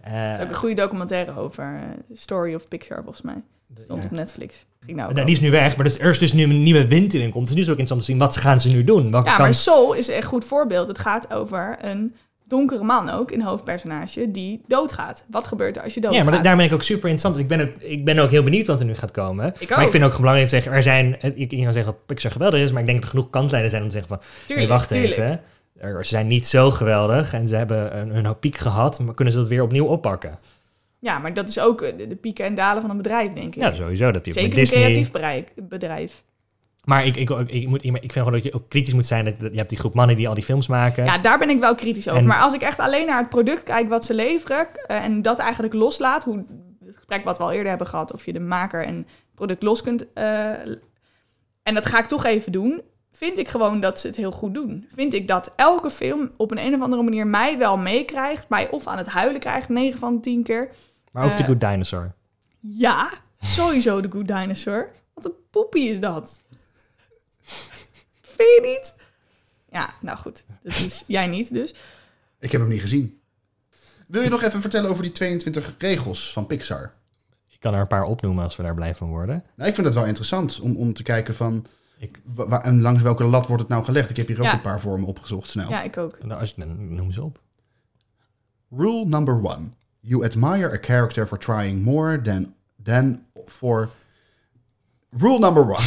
[0.03, 1.79] Eh, Er is ook een goede documentaire over
[2.13, 3.41] Story of Pixar, volgens mij.
[3.77, 4.65] Stond op Netflix.
[4.85, 7.13] Nou Nou, die is nu weg, maar dus, er is dus nu een nieuwe wind
[7.13, 7.49] in komt.
[7.49, 9.11] Het is nu zo ook interessant te zien, wat gaan ze nu doen?
[9.11, 10.87] Welke Ja, maar Soul is een echt goed voorbeeld.
[10.87, 12.15] Het gaat over een
[12.47, 15.25] donkere man ook, een hoofdpersonage, die doodgaat.
[15.29, 16.19] Wat gebeurt er als je doodgaat?
[16.19, 17.37] ja, maar da- daar ben ik ook super interessant.
[17.37, 19.53] Ik ben ook, ik ben ook heel benieuwd wat er nu gaat komen.
[19.59, 22.31] Ik Maar ik vind ook belangrijk te zeggen, er zijn, ik, kan zeggen dat Pixar
[22.31, 24.67] geweldig is, maar ik denk dat er genoeg kantlijnen zijn om te zeggen van, Tuurlijk,
[24.69, 25.11] hey, wacht tuurlijk.
[25.11, 25.41] even.
[25.79, 29.33] Er, ze zijn niet zo geweldig en ze hebben een, een piek gehad, maar kunnen
[29.33, 30.39] ze dat weer opnieuw oppakken?
[31.01, 33.55] Ja, maar dat is ook eh, de, de pieken en dalen van een bedrijf, denk
[33.55, 33.61] ik.
[33.61, 34.11] Ja, sowieso.
[34.11, 36.23] Dat je Zeker een creatief bereik- bedrijf.
[36.83, 39.25] Maar ik, ik, ik, moet, ik vind gewoon dat je ook kritisch moet zijn.
[39.25, 41.05] Dat, je hebt die groep mannen die al die films maken.
[41.05, 42.21] Ja, daar ben ik wel kritisch over.
[42.21, 44.67] En- Maar als ik echt alleen naar het product kijk wat ze leveren...
[44.87, 46.45] eh, en dat eigenlijk loslaat, hoe
[46.85, 48.13] het gesprek wat we al eerder hebben gehad...
[48.13, 50.13] of je de maker en het product los kunt...
[50.13, 50.49] eh,
[51.63, 52.81] en dat ga ik toch even doen...
[53.11, 54.85] vind ik gewoon dat ze het heel goed doen.
[54.95, 58.49] Vind ik dat elke film op een, een of andere manier mij wel meekrijgt...
[58.49, 60.69] mij of aan het huilen krijgt, 9 van de 10 keer...
[61.11, 62.13] maar ook The eh, Good Dinosaur.
[62.59, 64.89] Ja, sowieso de Good Dinosaur.
[65.13, 66.41] Wat een poepie is dat.
[68.21, 68.95] Vind je niet?
[69.71, 70.45] Ja, nou goed.
[70.63, 71.73] Dat is jij niet dus.
[72.39, 73.19] Ik heb hem niet gezien.
[74.07, 76.93] Wil je nog even vertellen over die 22 regels van Pixar?
[77.49, 79.43] Ik kan er een paar opnoemen als we daar blij van worden.
[79.55, 81.65] Nou, ik vind het wel interessant om, om te kijken van...
[81.97, 84.09] Ik- wa- wa- en langs welke lat wordt het nou gelegd?
[84.09, 84.53] Ik heb hier ook Ja.
[84.53, 85.69] een paar voor me opgezocht snel.
[85.69, 86.23] Ja, ik ook.
[86.23, 87.39] Nou, als, je- noem ze op.
[88.69, 89.69] Rule number one.
[90.03, 93.89] You admire a character for trying more than, than for...
[95.17, 95.83] Rule number one.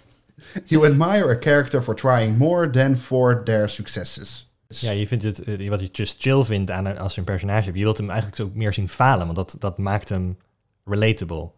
[0.66, 4.46] you admire a character for trying more than for their successes.
[4.68, 7.64] Ja, je vindt het, eh, wat je just chill vindt aan als je een personage
[7.64, 7.76] hebt.
[7.76, 10.36] Je wilt hem eigenlijk ook meer zien falen, want dat, dat maakt hem
[10.84, 11.50] relatable.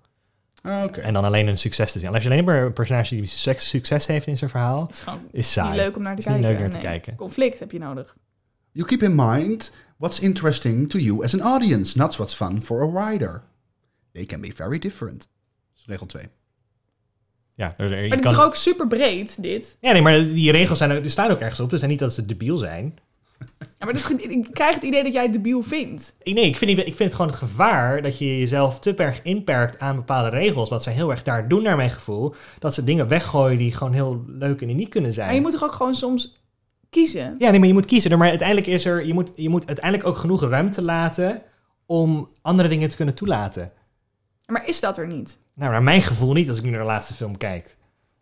[0.63, 1.01] Ah, Oké.
[1.01, 2.15] En dan alleen een succes te zien.
[2.15, 5.53] Als je alleen maar een personage die succes, succes heeft in zijn verhaal, is is
[5.53, 5.69] saai.
[5.71, 6.51] niet leuk om naar te Is niet kijken.
[6.51, 6.87] leuk naar te Nee.
[6.87, 7.17] kijken.
[7.17, 8.17] Conflict heb je nodig.
[8.73, 12.83] You keep in mind what's interesting to you as an audience, not what's fun for
[12.83, 13.43] a writer.
[14.13, 15.19] They can be very different.
[15.19, 16.25] Dat is regel 2.
[17.55, 19.77] Ja, dus er- je Maar dit kan- is toch ook super breed, dit?
[19.81, 21.71] ja, nee, maar die regels zijn, staan ook ergens op.
[21.71, 22.99] Dus niet dat ze debiel zijn.
[23.79, 26.17] Ja, maar ik krijg het idee dat jij het debiel vindt.
[26.23, 29.23] Nee, ik vind, niet- ik vind het gewoon het gevaar dat je jezelf te erg
[29.23, 30.69] inperkt aan bepaalde regels.
[30.71, 32.35] Wat zij heel erg daar doen, naar mijn gevoel.
[32.59, 35.27] Dat ze dingen weggooien die gewoon heel leuk en uniek kunnen zijn.
[35.27, 36.40] Maar je moet toch ook gewoon soms
[36.91, 37.35] kiezen?
[37.39, 38.19] Ja, nee, maar je moet kiezen.
[38.19, 41.43] Maar uiteindelijk is er, je moet, je moet uiteindelijk ook genoeg ruimte laten
[41.87, 43.73] om andere dingen te kunnen toelaten.
[44.47, 45.39] Maar is dat er niet?
[45.55, 47.77] Nou, naar mijn gevoel niet als ik nu naar de laatste film kijk.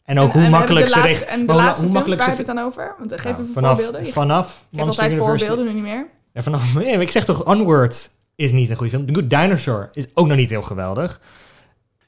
[0.05, 0.95] En ook En- hoe en makkelijk ze...
[0.95, 2.37] de laatste, reg- En de hoe- laatste hoe films, makkelijk waar ze...
[2.37, 2.95] heb je het dan over?
[2.99, 4.07] Want geef Nou, even vanaf, voorbeelden.
[4.07, 5.39] Je Vanaf altijd University.
[5.47, 6.07] voorbeelden, nu niet meer.
[6.33, 9.07] Ja, vanaf, nee, ik zeg toch, Onward is niet een goede film.
[9.07, 11.21] The Good Dinosaur is ook nog niet heel geweldig.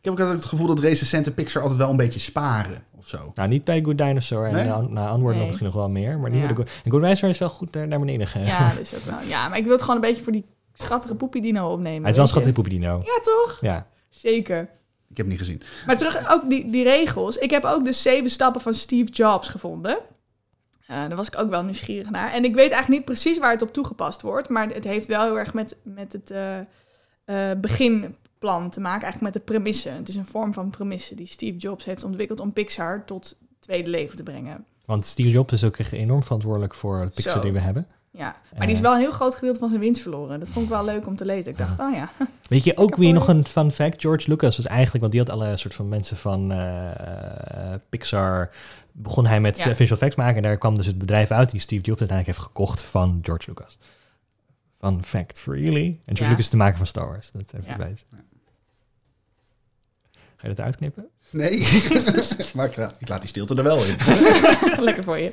[0.00, 3.08] Ik heb ook altijd het gevoel dat recensenten Pixar altijd wel een beetje sparen of
[3.08, 3.32] zo.
[3.34, 4.46] Nou, niet bij Good Dinosaur.
[4.46, 4.64] En Nee?
[4.64, 5.36] na, na Onward Nee.
[5.38, 6.18] nog misschien nog wel meer.
[6.18, 6.46] Maar niet Ja.
[6.46, 8.46] bij de Good, en Good Dinosaur is wel goed naar, naar beneden gegaan.
[8.46, 9.28] Ja, dat is ook wel.
[9.28, 12.00] Ja, maar ik wil het gewoon een beetje voor die schattige poepie dino opnemen.
[12.00, 13.00] Hij is wel een schattige poepie dino.
[13.02, 13.58] Ja, toch?
[13.60, 13.86] Ja.
[14.10, 14.60] Zeker.
[15.08, 15.62] Ik heb het niet gezien.
[15.86, 17.36] Maar terug ook die, die regels.
[17.38, 19.98] Ik heb ook de zeven stappen van Steve Jobs gevonden.
[20.86, 22.32] Eh, daar was ik ook wel nieuwsgierig naar.
[22.32, 24.48] En ik weet eigenlijk niet precies waar het op toegepast wordt.
[24.48, 26.58] Maar het heeft wel heel erg met, met het eh,
[27.50, 27.58] eh,
[28.40, 29.02] beginplan te maken.
[29.02, 29.88] Eigenlijk met de premisse.
[29.88, 33.90] Het is een vorm van premisse die Steve Jobs heeft ontwikkeld om Pixar tot tweede
[33.90, 34.64] leven te brengen.
[34.84, 37.40] Want Steve Jobs is ook echt enorm verantwoordelijk voor de Pixar Zo.
[37.40, 37.86] die we hebben.
[38.12, 38.82] Ja, maar die is Eh.
[38.84, 40.38] wel een heel groot gedeelte van zijn winst verloren.
[40.40, 41.50] Dat vond ik wel leuk om te lezen.
[41.52, 42.10] Ik dacht, oh ja.
[42.48, 44.00] Weet je ook wie nog een fun fact?
[44.00, 48.50] George Lucas was eigenlijk, want die had alle soort van mensen van eh, Pixar.
[48.92, 49.64] Begon hij met Ja.
[49.74, 52.48] visual effects maken en daar kwam dus het bedrijf uit die Steve Jobs uiteindelijk heeft
[52.48, 53.78] gekocht van George Lucas.
[54.78, 55.86] Fun fact, really?
[55.86, 56.28] En George Ja.
[56.28, 57.30] Lucas is de maker van Star Wars.
[57.32, 57.76] Dat even Ja.
[57.76, 57.96] bij.
[60.40, 61.08] Ga je dat uitknippen?
[61.30, 61.58] Nee,
[62.54, 63.96] maar ik, laat- ik laat die stilte er wel in.
[64.84, 65.32] Lekker voor je.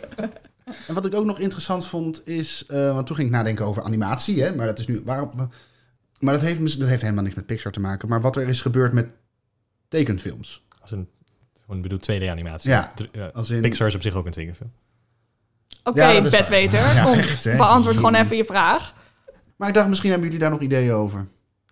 [0.88, 3.84] En wat ik ook nog interessant vond is, eh, want toen ging ik nadenken over
[3.84, 5.50] animatie, hè, maar dat is nu waarom.
[6.20, 8.10] Maar dat heeft, dat heeft helemaal niks met Pixar te maken.
[8.10, 9.12] Maar wat er is gebeurd met
[9.88, 10.65] tekenfilms.
[10.82, 11.10] Als een,
[11.62, 12.70] gewoon, ik bedoel 2D-animatie.
[12.70, 12.93] Ja.
[13.34, 14.72] Als in, Pixar is op zich ook een tekenfilm.
[15.84, 16.80] Oké, bedweter.
[16.80, 17.56] Ja, Kom, echt, hè.
[17.58, 18.93] beantwoord gewoon even je vraag.
[19.56, 21.28] Maar ik dacht, misschien hebben jullie daar nog ideeën over.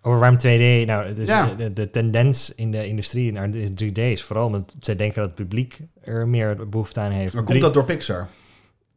[0.06, 0.86] Over waarom 2D?
[0.86, 1.50] Nou, is Ja.
[1.56, 5.26] de, de tendens in de industrie naar de 3D is vooral omdat zij denken dat
[5.26, 7.34] het publiek er meer behoefte aan heeft.
[7.34, 8.28] Maar komt dat door Pixar?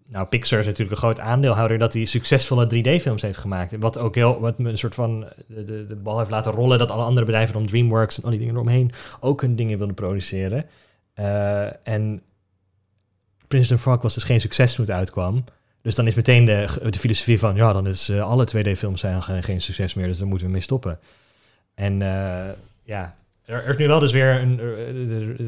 [0.07, 3.75] Nou, Pixar is natuurlijk een groot aandeelhouder dat hij succesvolle 3D-films heeft gemaakt.
[3.79, 6.91] Wat ook heel, wat een soort van de, de, de bal heeft laten rollen dat
[6.91, 10.65] alle andere bedrijven om DreamWorks en al die dingen eromheen ook hun dingen wilden produceren.
[11.13, 12.21] Eh, en
[13.47, 15.43] Prince of Frog was dus geen succes toen het uitkwam.
[15.81, 19.23] Dus dan is meteen de, de filosofie van, ja, dan is eh, alle 2D-films zijn
[19.23, 20.99] geen, geen succes meer, dus daar moeten we mee stoppen.
[21.75, 22.49] En eh,
[22.83, 23.15] ja,
[23.45, 24.77] er, er is nu wel dus weer een, er,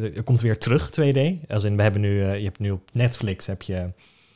[0.04, 1.48] er- er komt weer terug 2D.
[1.50, 3.90] Als in, we hebben nu, eh, je hebt nu op Netflix heb je,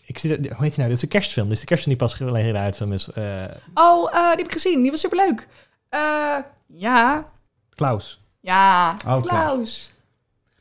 [0.06, 0.88] ik zie, dat- hoe heet die nou?
[0.88, 1.46] Dit is een kerstfilm.
[1.48, 3.12] Dit is de kerstfilm die pas geleden uitfilm is.
[3.12, 4.82] eh Oh, eh, die heb ik gezien.
[4.82, 5.48] Die was superleuk.
[5.90, 7.30] Eh ja.
[7.70, 8.22] Klaus.
[8.40, 8.92] Ja.
[8.92, 9.24] Oh, Klaus.
[9.24, 9.94] Klaus.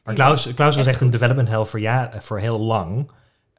[0.05, 3.11] Maar Klaus, was Klaus was echt een development hell voor, ja, voor heel lang.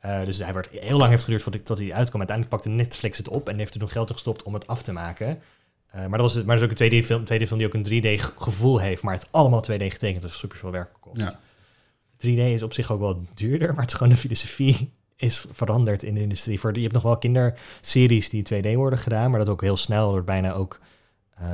[0.06, 2.20] Eh, dus hij werd heel lang heeft geduurd voordat hij uitkwam.
[2.20, 4.82] Uiteindelijk pakte Netflix het op en heeft er toen geld in gestopt om het af
[4.82, 5.42] te maken.
[5.88, 8.20] Eh, maar, dat was het, maar dat is ook een 2D-film, 2D-film die ook een
[8.20, 11.22] 3D-gevoel heeft, maar het is allemaal 2D getekend, dus super veel werk kost.
[11.22, 11.40] Ja.
[12.18, 16.04] 3D is op zich ook wel duurder, maar het is gewoon de filosofie is veranderd
[16.04, 16.60] in de industrie.
[16.60, 20.10] Voor, je hebt nog wel kinderseries die 2D worden gedaan, maar dat ook heel snel
[20.10, 20.80] wordt bijna ook...
[21.36, 21.48] eh,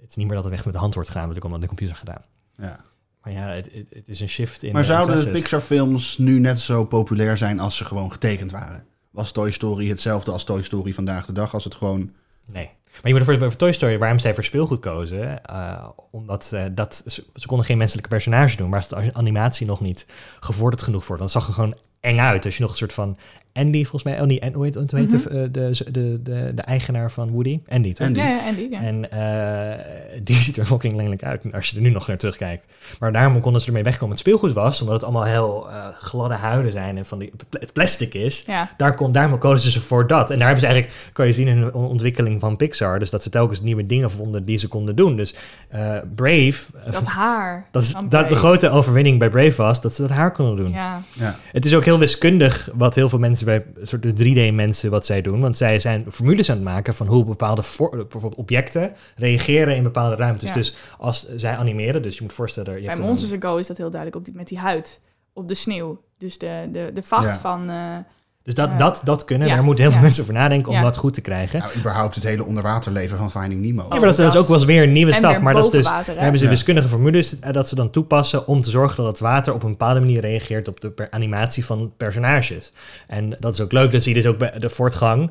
[0.00, 1.52] het is niet meer dat het weg met de hand wordt gedaan, dat wordt ook
[1.52, 2.24] allemaal op de computer gedaan.
[2.56, 2.84] Ja.
[3.22, 5.30] Maar ja, het, het, het is een shift in Maar de zouden.
[5.30, 8.84] Pixar-films nu net zo populair zijn als ze gewoon getekend waren?
[9.10, 11.54] Was Toy Story hetzelfde als Toy Story vandaag de dag?
[11.54, 12.12] Als het gewoon...
[12.44, 12.70] Nee.
[12.92, 16.64] Maar je moet ervoor voor Toy Story, waarom zij voor speelgoed kozen, eh, omdat eh,
[16.72, 20.06] dat, ze, ze konden geen menselijke personage doen, maar als de animatie nog niet
[20.40, 22.44] gevorderd genoeg voor, dan zag er gewoon eng uit.
[22.44, 23.16] Als je nog een soort van
[23.54, 25.36] Andy, volgens mij, oh niet, en hoe heet, hoe heet de, Mhm.
[25.36, 27.60] eh, de, de, de, de eigenaar van Woody?
[27.68, 28.06] Andy, toch?
[28.06, 28.18] Andy.
[28.18, 28.66] Ja, ja, Andy.
[28.70, 28.80] Ja.
[28.80, 29.84] En eh,
[30.22, 32.66] die ziet er fucking lelijk uit als je er nu nog naar terugkijkt.
[33.00, 34.10] Maar daarom konden ze ermee wegkomen.
[34.10, 37.72] Het speelgoed was, omdat het allemaal heel eh, gladde huiden zijn en van die, het
[37.72, 38.42] plastic is.
[38.46, 38.70] ja.
[38.76, 40.30] Daar kon, daarom kozen ze voor dat.
[40.30, 43.10] En daar hebben ze eigenlijk, kan je zien in de on- ontwikkeling van Pixar, dus
[43.10, 45.16] dat ze telkens nieuwe dingen vonden die ze konden doen.
[45.16, 45.34] Dus
[45.68, 47.66] eh, Brave, Dat haar.
[47.70, 50.70] dat is dat de grote overwinning bij Brave was, dat ze dat haar konden doen.
[50.70, 51.02] Ja.
[51.12, 51.36] Ja.
[51.52, 54.90] Het is ook heel wiskundig wat heel veel mensen is bij een soort de 3D-mensen
[54.90, 55.40] wat zij doen.
[55.40, 59.82] Want zij zijn formules aan het maken van hoe bepaalde voor, bijvoorbeeld objecten reageren in
[59.82, 60.48] bepaalde ruimtes.
[60.48, 60.54] Ja.
[60.54, 62.80] Dus als zij animeren, dus je moet voorstellen...
[62.80, 65.00] Je Bij een- Monsters Go is dat heel duidelijk op die, met die huid
[65.32, 66.02] op de sneeuw.
[66.18, 67.38] Dus de, de, de vacht Ja.
[67.38, 67.70] van...
[67.70, 67.96] eh,
[68.44, 68.76] Dus dat, Ja.
[68.76, 69.48] dat, dat kunnen.
[69.48, 70.06] Ja, Daar moeten heel veel ja.
[70.06, 70.82] mensen over nadenken om Ja.
[70.82, 71.58] dat goed te krijgen.
[71.58, 73.82] Nou, überhaupt het hele onderwaterleven van Finding Nemo.
[73.82, 75.40] Ja, maar dat is, dat is ook wel eens weer een nieuwe staf.
[75.40, 76.50] Maar dat is dus, water, daar hebben ze Ja.
[76.50, 79.70] wiskundige formules eh, dat ze dan toepassen om te zorgen dat het water op een
[79.70, 82.72] bepaalde manier reageert op de per- animatie van personages.
[83.06, 85.30] En dat is ook leuk, dat zie je dus ook bij de voortgang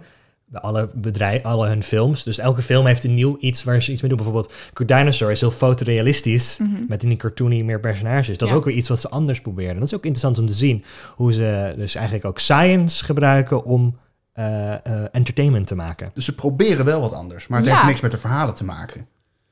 [0.51, 2.23] bij alle bedrijven, alle hun films.
[2.23, 4.19] Dus elke film heeft een nieuw iets waar ze iets mee doen.
[4.19, 6.69] Bijvoorbeeld Good Dinosaur is heel fotorealistisch Mhm.
[6.87, 8.27] met in die cartoony meer personages.
[8.37, 8.45] Dat Ja.
[8.53, 9.75] is ook weer iets wat ze anders proberen.
[9.75, 10.83] Dat is ook interessant om te zien
[11.15, 13.99] hoe ze dus eigenlijk ook science gebruiken om
[14.33, 14.79] eh, eh,
[15.11, 16.11] entertainment te maken.
[16.13, 17.73] Dus ze proberen wel wat anders, maar het Ja.
[17.75, 19.07] heeft niks met de verhalen te maken.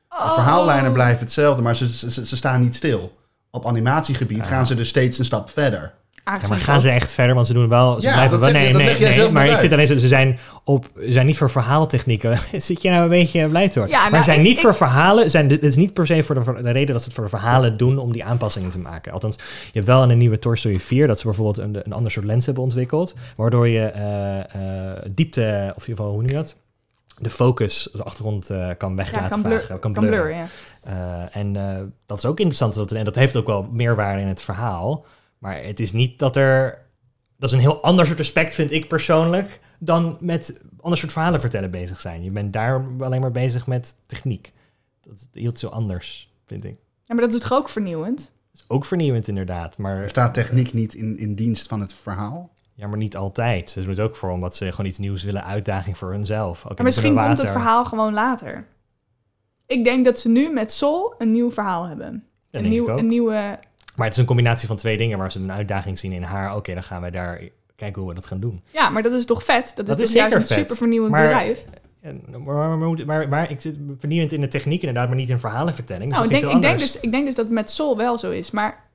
[0.09, 0.33] De Oh.
[0.33, 3.17] verhaallijnen blijven hetzelfde, maar ze, ze, ze staan niet stil.
[3.51, 5.93] Op animatiegebied gaan ze dus steeds een stap verder.
[6.41, 7.35] Ja, maar gaan ze echt verder?
[7.35, 7.95] Want ze doen wel.
[7.97, 8.47] Ze Ja, blijven wel.
[8.47, 9.31] je- Nee, nee, nee.
[9.31, 9.97] Maar ik zit alleen zo.
[9.97, 12.37] Ze zijn, op, ze zijn niet voor verhaaltechnieken.
[12.61, 13.87] zit je nou een beetje blij door?
[13.87, 15.29] Ja, maar nou, ze zijn niet ik- voor verhalen.
[15.29, 17.23] Zijn, het is niet per se voor de, voor de reden dat ze het voor
[17.23, 19.11] de verhalen doen om die aanpassingen te maken.
[19.11, 21.93] Althans, je hebt wel in een nieuwe Toy Story 4 dat ze bijvoorbeeld een, een
[21.93, 23.15] ander soort lens hebben ontwikkeld.
[23.35, 26.55] Waardoor je eh, eh, diepte, of in ieder geval, hoe noem je dat?
[27.21, 29.93] De focus, de achtergrond eh, kan weg Ja, laten kan, blur, vagen, kan,
[30.85, 31.29] ja.
[31.31, 31.53] En
[32.05, 32.75] dat is ook interessant.
[32.75, 35.05] Dat, en dat heeft ook wel meerwaarde in het verhaal.
[35.39, 36.87] Maar het is niet dat er...
[37.37, 39.59] Dat is een heel ander soort aspect, vind ik persoonlijk...
[39.79, 42.23] dan met ander soort verhalen vertellen bezig zijn.
[42.23, 44.51] Je bent daar alleen maar bezig met techniek.
[45.01, 46.77] Dat heel zo anders, vind ik.
[47.03, 48.17] Ja, maar dat is toch ook vernieuwend?
[48.17, 51.93] Dat is ook vernieuwend inderdaad, maar, Er staat techniek niet in, in dienst van het
[51.93, 52.53] verhaal.
[52.73, 53.69] ja, maar niet altijd.
[53.69, 56.65] Ze doen het ook voor omdat ze gewoon iets nieuws willen, uitdaging voor hunzelf.
[56.65, 58.67] Ook Maar misschien komt het verhaal gewoon later.
[59.65, 62.23] Ik denk dat ze nu met Sol een nieuw verhaal hebben.
[62.49, 63.59] Ja, een, nieuw, een nieuwe...
[63.99, 66.55] Maar het is een combinatie van twee dingen waar ze een uitdaging zien in haar.
[66.55, 67.41] Oké, dan gaan wij daar
[67.75, 68.63] kijken hoe we dat gaan doen.
[68.71, 69.63] Ja, maar dat is toch vet?
[69.63, 71.65] Dat is Dat toch is juist een super vernieuwend Maar- bedrijf?
[72.01, 76.11] En, maar, maar, maar, ik zit vernieuwend in de techniek inderdaad, maar niet in verhalenvertelling.
[76.11, 77.97] Nou, ik Dat is denk, ik, denk dus, ik denk dus dat het met Sol
[77.97, 78.51] wel zo is.
[78.51, 78.87] Maar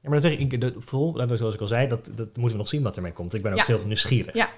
[0.00, 2.50] Ja, maar dan zeg ik, ik de, vol, zoals ik al zei, dat, dat moeten
[2.50, 3.34] we nog zien wat ermee komt.
[3.34, 3.64] Ik ben ook Ja.
[3.66, 4.48] heel nieuwsgierig Ja.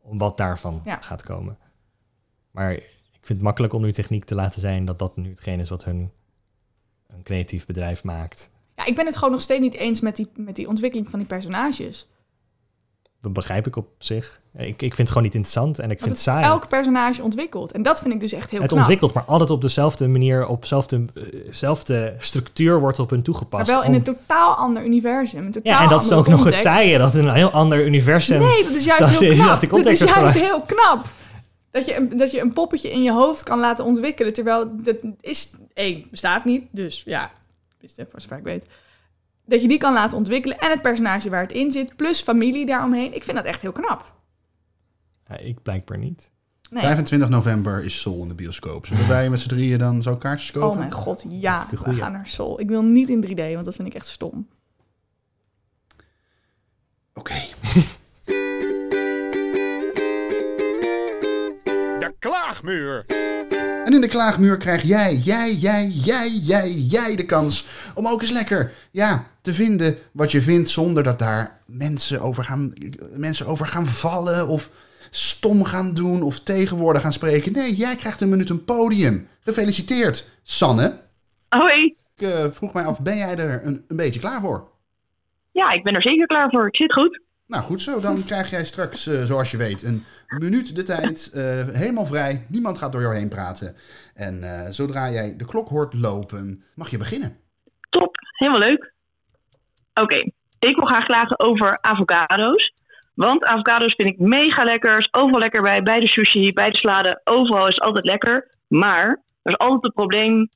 [0.00, 0.98] om wat daarvan Ja.
[1.00, 1.58] gaat komen.
[2.50, 5.60] Maar ik vind het makkelijk om nu techniek te laten zijn dat dat nu hetgeen
[5.60, 6.10] is wat hun
[7.06, 8.50] een creatief bedrijf maakt.
[8.82, 11.18] Ja, ik ben het gewoon nog steeds niet eens met die, met die ontwikkeling van
[11.18, 12.08] die personages.
[13.20, 14.40] Dat begrijp ik op zich.
[14.56, 16.44] Ik, ik vind het gewoon niet interessant en ik vind Want het het saai.
[16.44, 17.72] elk personage ontwikkelt.
[17.72, 18.80] En dat vind ik dus echt heel het knap.
[18.80, 21.04] ontwikkelt, maar altijd op dezelfde manier, op dezelfde,
[21.46, 23.70] dezelfde structuur wordt op hun Maar toegepast.
[23.70, 25.46] wel in een totaal ander universum.
[25.46, 27.86] Een totaal Ja, en dat is ook nog het saaie, dat in een heel ander
[27.86, 28.38] universum...
[28.38, 29.60] Nee, dat is juist dat heel knap.
[29.70, 31.04] Dat is juist heel knap.
[31.70, 34.32] Dat je, een, dat je een poppetje in je hoofd kan laten ontwikkelen.
[34.32, 35.54] Terwijl dat is...
[35.74, 36.64] één, bestaat niet.
[36.70, 37.30] Dus ja,
[37.82, 38.66] tenminste, voor zover ik weet.
[39.44, 40.58] Dat je die kan laten ontwikkelen.
[40.58, 41.96] En het personage waar het in zit.
[41.96, 43.14] Plus familie daaromheen.
[43.14, 44.12] Ik vind dat echt heel knap.
[45.28, 46.30] Ja, ik blijkbaar niet.
[46.70, 46.82] Nee.
[46.82, 48.86] 25 november is Soul in de bioscoop.
[48.86, 50.68] Zullen wij met z'n drieën dan zo kaartjes kopen?
[50.68, 51.66] Oh mijn god, ja.
[51.70, 51.98] We goeie.
[51.98, 52.60] gaan naar Sol.
[52.60, 54.48] Ik wil niet in 3D, want dat vind ik echt stom.
[57.14, 57.34] Oké.
[61.98, 63.06] De klaagmuur.
[63.92, 68.20] En in de klaagmuur krijg jij, jij, jij, jij, jij, jij de kans om ook
[68.20, 72.72] eens lekker ja, te vinden wat je vindt zonder dat daar mensen over gaan,
[73.16, 74.70] mensen over gaan vallen of
[75.10, 77.52] stom gaan doen of tegenwoorden gaan spreken.
[77.52, 79.28] Nee, jij krijgt een minuut een podium.
[79.40, 81.00] Gefeliciteerd, Sanne.
[81.48, 81.96] Hoi.
[82.16, 84.68] Ik eh, vroeg mij af, ben jij er een, een beetje klaar voor?
[85.50, 86.66] Ja, ik ben er zeker klaar voor.
[86.66, 87.20] Ik zit goed.
[87.46, 90.04] Nou goed zo, dan krijg jij straks, eh, zoals je weet, een
[90.38, 91.30] minuut de tijd.
[91.32, 93.76] eh, helemaal vrij, niemand gaat door jou heen praten.
[94.14, 97.36] En eh, zodra jij de klok hoort lopen, mag je beginnen.
[97.90, 98.16] Top.
[98.38, 98.92] Helemaal leuk.
[99.94, 100.16] Oké.
[100.58, 102.72] Ik wil graag klagen over avocado's.
[103.14, 104.98] Want avocado's vind ik mega lekker.
[104.98, 105.82] Is overal lekker bij.
[105.82, 107.20] Bij de sushi, bij de salade.
[107.24, 108.48] Overal is het altijd lekker.
[108.68, 109.06] Maar
[109.42, 110.48] er is altijd het probleem.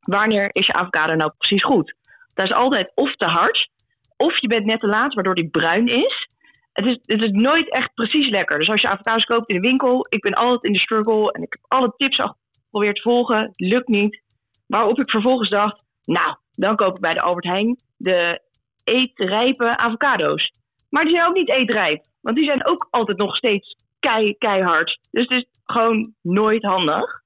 [0.00, 1.94] Wanneer is je avocado nou precies goed?
[2.34, 3.70] Dat is altijd of te hard.
[4.16, 6.28] Of je bent net te laat, waardoor die bruin is.
[6.74, 8.58] Het is, is nooit echt precies lekker.
[8.58, 10.06] Dus als je avocados koopt in de winkel.
[10.08, 11.32] Ik ben altijd in de struggle.
[11.32, 13.50] En ik heb alle tips al geprobeerd te volgen.
[13.52, 14.22] Lukt niet.
[14.66, 15.84] Waarop ik vervolgens dacht.
[16.04, 18.40] Nou, dan koop ik bij de Albert Heijn de
[18.84, 20.50] eetrijpe avocado's.
[20.88, 22.04] Maar die zijn ook niet eetrijp.
[22.20, 24.98] Want die zijn ook altijd nog steeds kei, keihard.
[25.10, 27.22] Dus het is gewoon nooit handig.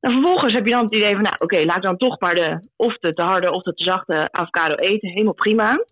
[0.00, 2.34] En vervolgens heb je dan het idee van, nou oké, laat ik dan toch maar
[2.34, 5.08] de, of de te harde of de te zachte avocado eten.
[5.08, 5.84] Helemaal prima.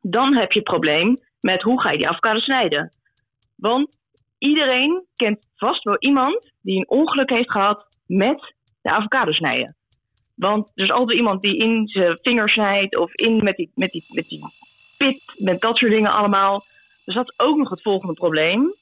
[0.00, 2.88] Dan heb je het probleem met hoe ga je die avocado snijden.
[3.56, 3.96] Want
[4.38, 9.76] iedereen kent vast wel iemand die een ongeluk heeft gehad met de avocado snijden.
[10.34, 13.90] Want er is altijd iemand die in zijn vinger snijdt of in met die, met
[13.90, 14.40] die, met die
[14.98, 16.60] pit, met dat soort dingen allemaal.
[17.04, 18.72] Dus dat is ook nog het volgende probleem.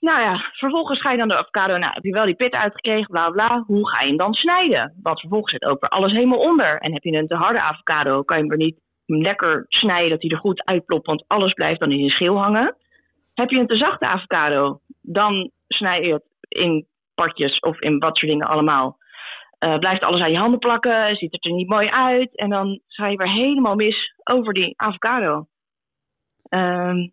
[0.00, 3.06] Nou ja, vervolgens ga je dan de avocado, nou heb je wel die pit uitgekregen,
[3.06, 3.64] bla bla.
[3.66, 4.94] Hoe ga je hem dan snijden?
[5.02, 6.78] Want vervolgens zit ook weer alles helemaal onder.
[6.78, 10.22] En heb je een te harde avocado, kan je hem er niet lekker snijden dat
[10.22, 12.76] hij er goed uitplopt, want alles blijft dan in je schil hangen.
[13.34, 18.18] Heb je een te zachte avocado, dan snij je het in partjes of in wat
[18.18, 18.98] soort dingen allemaal.
[19.58, 22.36] Eh, blijft alles aan je handen plakken, ziet het er niet mooi uit.
[22.36, 25.46] En dan ga je weer helemaal mis over die avocado.
[26.48, 27.08] Ehm,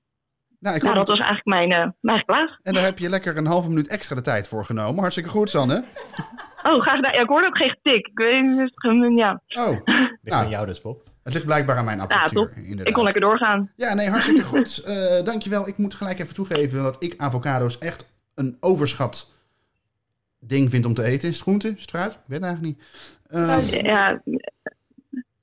[0.59, 2.59] Nou, ik nou, dat was eigenlijk mijn, eh, mijn klaag.
[2.63, 4.99] En daar heb je lekker een halve minuut extra de tijd voor genomen.
[4.99, 5.83] Hartstikke goed, Sanne.
[6.63, 7.13] Oh, graag gedaan.
[7.13, 8.07] Ja, ik hoorde ook geen tik.
[8.07, 9.41] Ik weet niet, ja.
[9.47, 10.43] Oh, Ligt Nou.
[10.43, 11.03] aan jou dus, Bob.
[11.23, 12.47] het ligt blijkbaar aan mijn Ja, apparatuur.
[12.47, 12.55] top.
[12.55, 12.87] inderdaad.
[12.87, 13.71] Ik kon lekker doorgaan.
[13.75, 14.77] Ja, nee, hartstikke goed.
[14.85, 15.67] Eh, dankjewel.
[15.67, 19.33] Ik moet gelijk even toegeven dat ik avocado's echt een overschat
[20.39, 21.27] ding vind om te eten.
[21.29, 21.67] Is het groente?
[21.69, 22.11] Is het fruit?
[22.11, 22.87] Ik weet het eigenlijk niet.
[23.27, 23.69] Eh, Fruit.
[23.85, 24.21] Ja,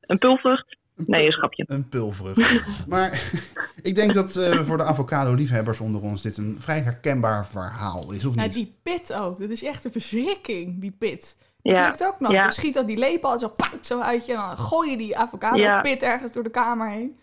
[0.00, 0.76] een pulvrucht.
[1.06, 1.64] Nee, een schapje.
[1.68, 2.60] Een pulvrucht.
[2.88, 3.22] maar
[3.82, 8.24] ik denk dat eh, voor de avocado-liefhebbers onder ons dit een vrij herkenbaar verhaal is,
[8.24, 8.52] of Ja, niet?
[8.52, 9.40] die pit ook.
[9.40, 11.38] Dat is echt een verschrikking, die pit.
[11.62, 12.32] Ja, lukt ook nog.
[12.32, 12.42] ja.
[12.42, 14.32] Dan schiet dat die lepel zo, pak, zo uit je.
[14.32, 15.80] En dan gooi je die avocado Ja.
[15.80, 17.18] pit ergens door de kamer heen.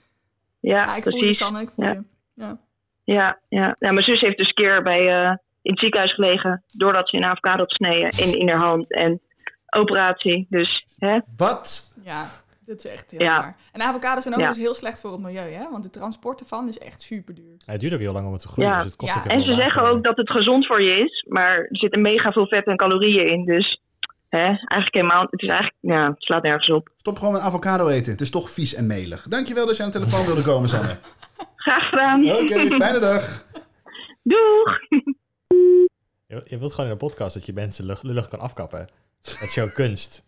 [0.60, 1.38] ja, Ja, ik voel je, precies.
[1.38, 1.62] Sanne.
[1.62, 1.92] Ik voel Ja.
[1.92, 2.04] je.
[2.34, 2.58] Ja.
[3.04, 3.76] Ja, ja.
[3.80, 6.64] ja, mijn zus heeft dus een keer bij, eh, in het ziekenhuis gelegen.
[6.68, 8.92] Doordat ze een avocado had gesneden in, in haar hand.
[8.94, 9.22] En
[9.70, 10.46] operatie.
[10.50, 11.20] Dus, hè?
[11.38, 11.94] Wat?
[12.04, 12.26] ja,
[12.68, 13.40] dat is echt heel Ja.
[13.40, 13.56] waar.
[13.72, 14.48] En avocados zijn ook Ja.
[14.48, 15.70] dus heel slecht voor het milieu, hè?
[15.72, 17.54] Want de transport ervan is echt super duur.
[17.58, 18.76] Ja, het duurt ook heel lang om het te groeien, Ja.
[18.78, 21.26] dus het kost Ja, En ze zeggen ook dat het gezond voor je is.
[21.30, 23.46] Maar er zitten mega veel vet en calorieën in.
[23.46, 23.82] Dus,
[24.30, 24.40] hè?
[24.44, 25.22] Eigenlijk helemaal.
[25.30, 26.90] Het is eigenlijk, ja, het slaat nergens op.
[26.98, 28.12] Stop gewoon met avocado eten.
[28.12, 29.26] Het is toch vies en melig.
[29.30, 30.98] Dankjewel dat je aan de telefoon wilde komen, Sanne.
[31.56, 32.32] Graag gedaan.
[32.32, 33.46] Oké, fijne dag.
[34.24, 34.80] Doeg!
[36.28, 38.90] Je, je wilt gewoon in een podcast dat je mensen lullig kan afkappen.
[39.22, 40.26] Dat is jouw kunst.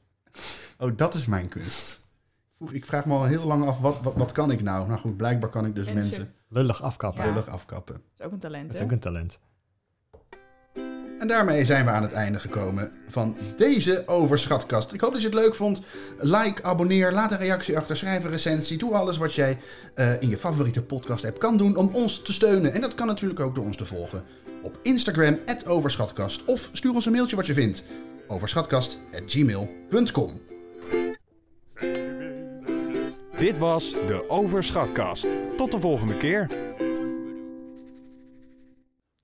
[0.78, 2.08] Oh, dat is mijn kunst.
[2.60, 4.88] Vroeg- Ik vraag me al heel lang af, wat, wat, wat kan ik nou?
[4.88, 6.04] Nou goed, blijkbaar kan ik dus Mensen.
[6.10, 7.24] mensen Lullig afkappen.
[7.26, 7.30] Ja.
[7.32, 7.94] lullig afkappen.
[7.96, 8.86] Dat is ook een talent, Dat is hè?
[8.86, 9.40] ook een talent.
[11.20, 14.94] En daarmee zijn we aan het einde gekomen van deze overschatkast.
[14.94, 15.82] Ik hoop dat je het leuk vond.
[16.18, 18.78] Like, abonneer, laat een reactie achter, schrijf een recensie.
[18.78, 19.58] Doe alles wat jij
[19.96, 22.74] eh, in je favoriete podcast app kan doen om ons te steunen.
[22.74, 24.24] En dat kan natuurlijk ook door ons te volgen
[24.62, 26.46] op Instagram, overschatkast.
[26.46, 27.84] Of stuur ons een mailtje wat je vindt.
[28.28, 30.32] overschatkast.gmail.com
[33.40, 35.28] Dit was de Overschatkast.
[35.58, 36.48] Tot de volgende keer.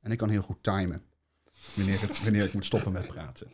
[0.02, 1.04] En ik kan heel goed timen
[1.74, 3.48] wanneer, het, wanneer ik moet stoppen met praten.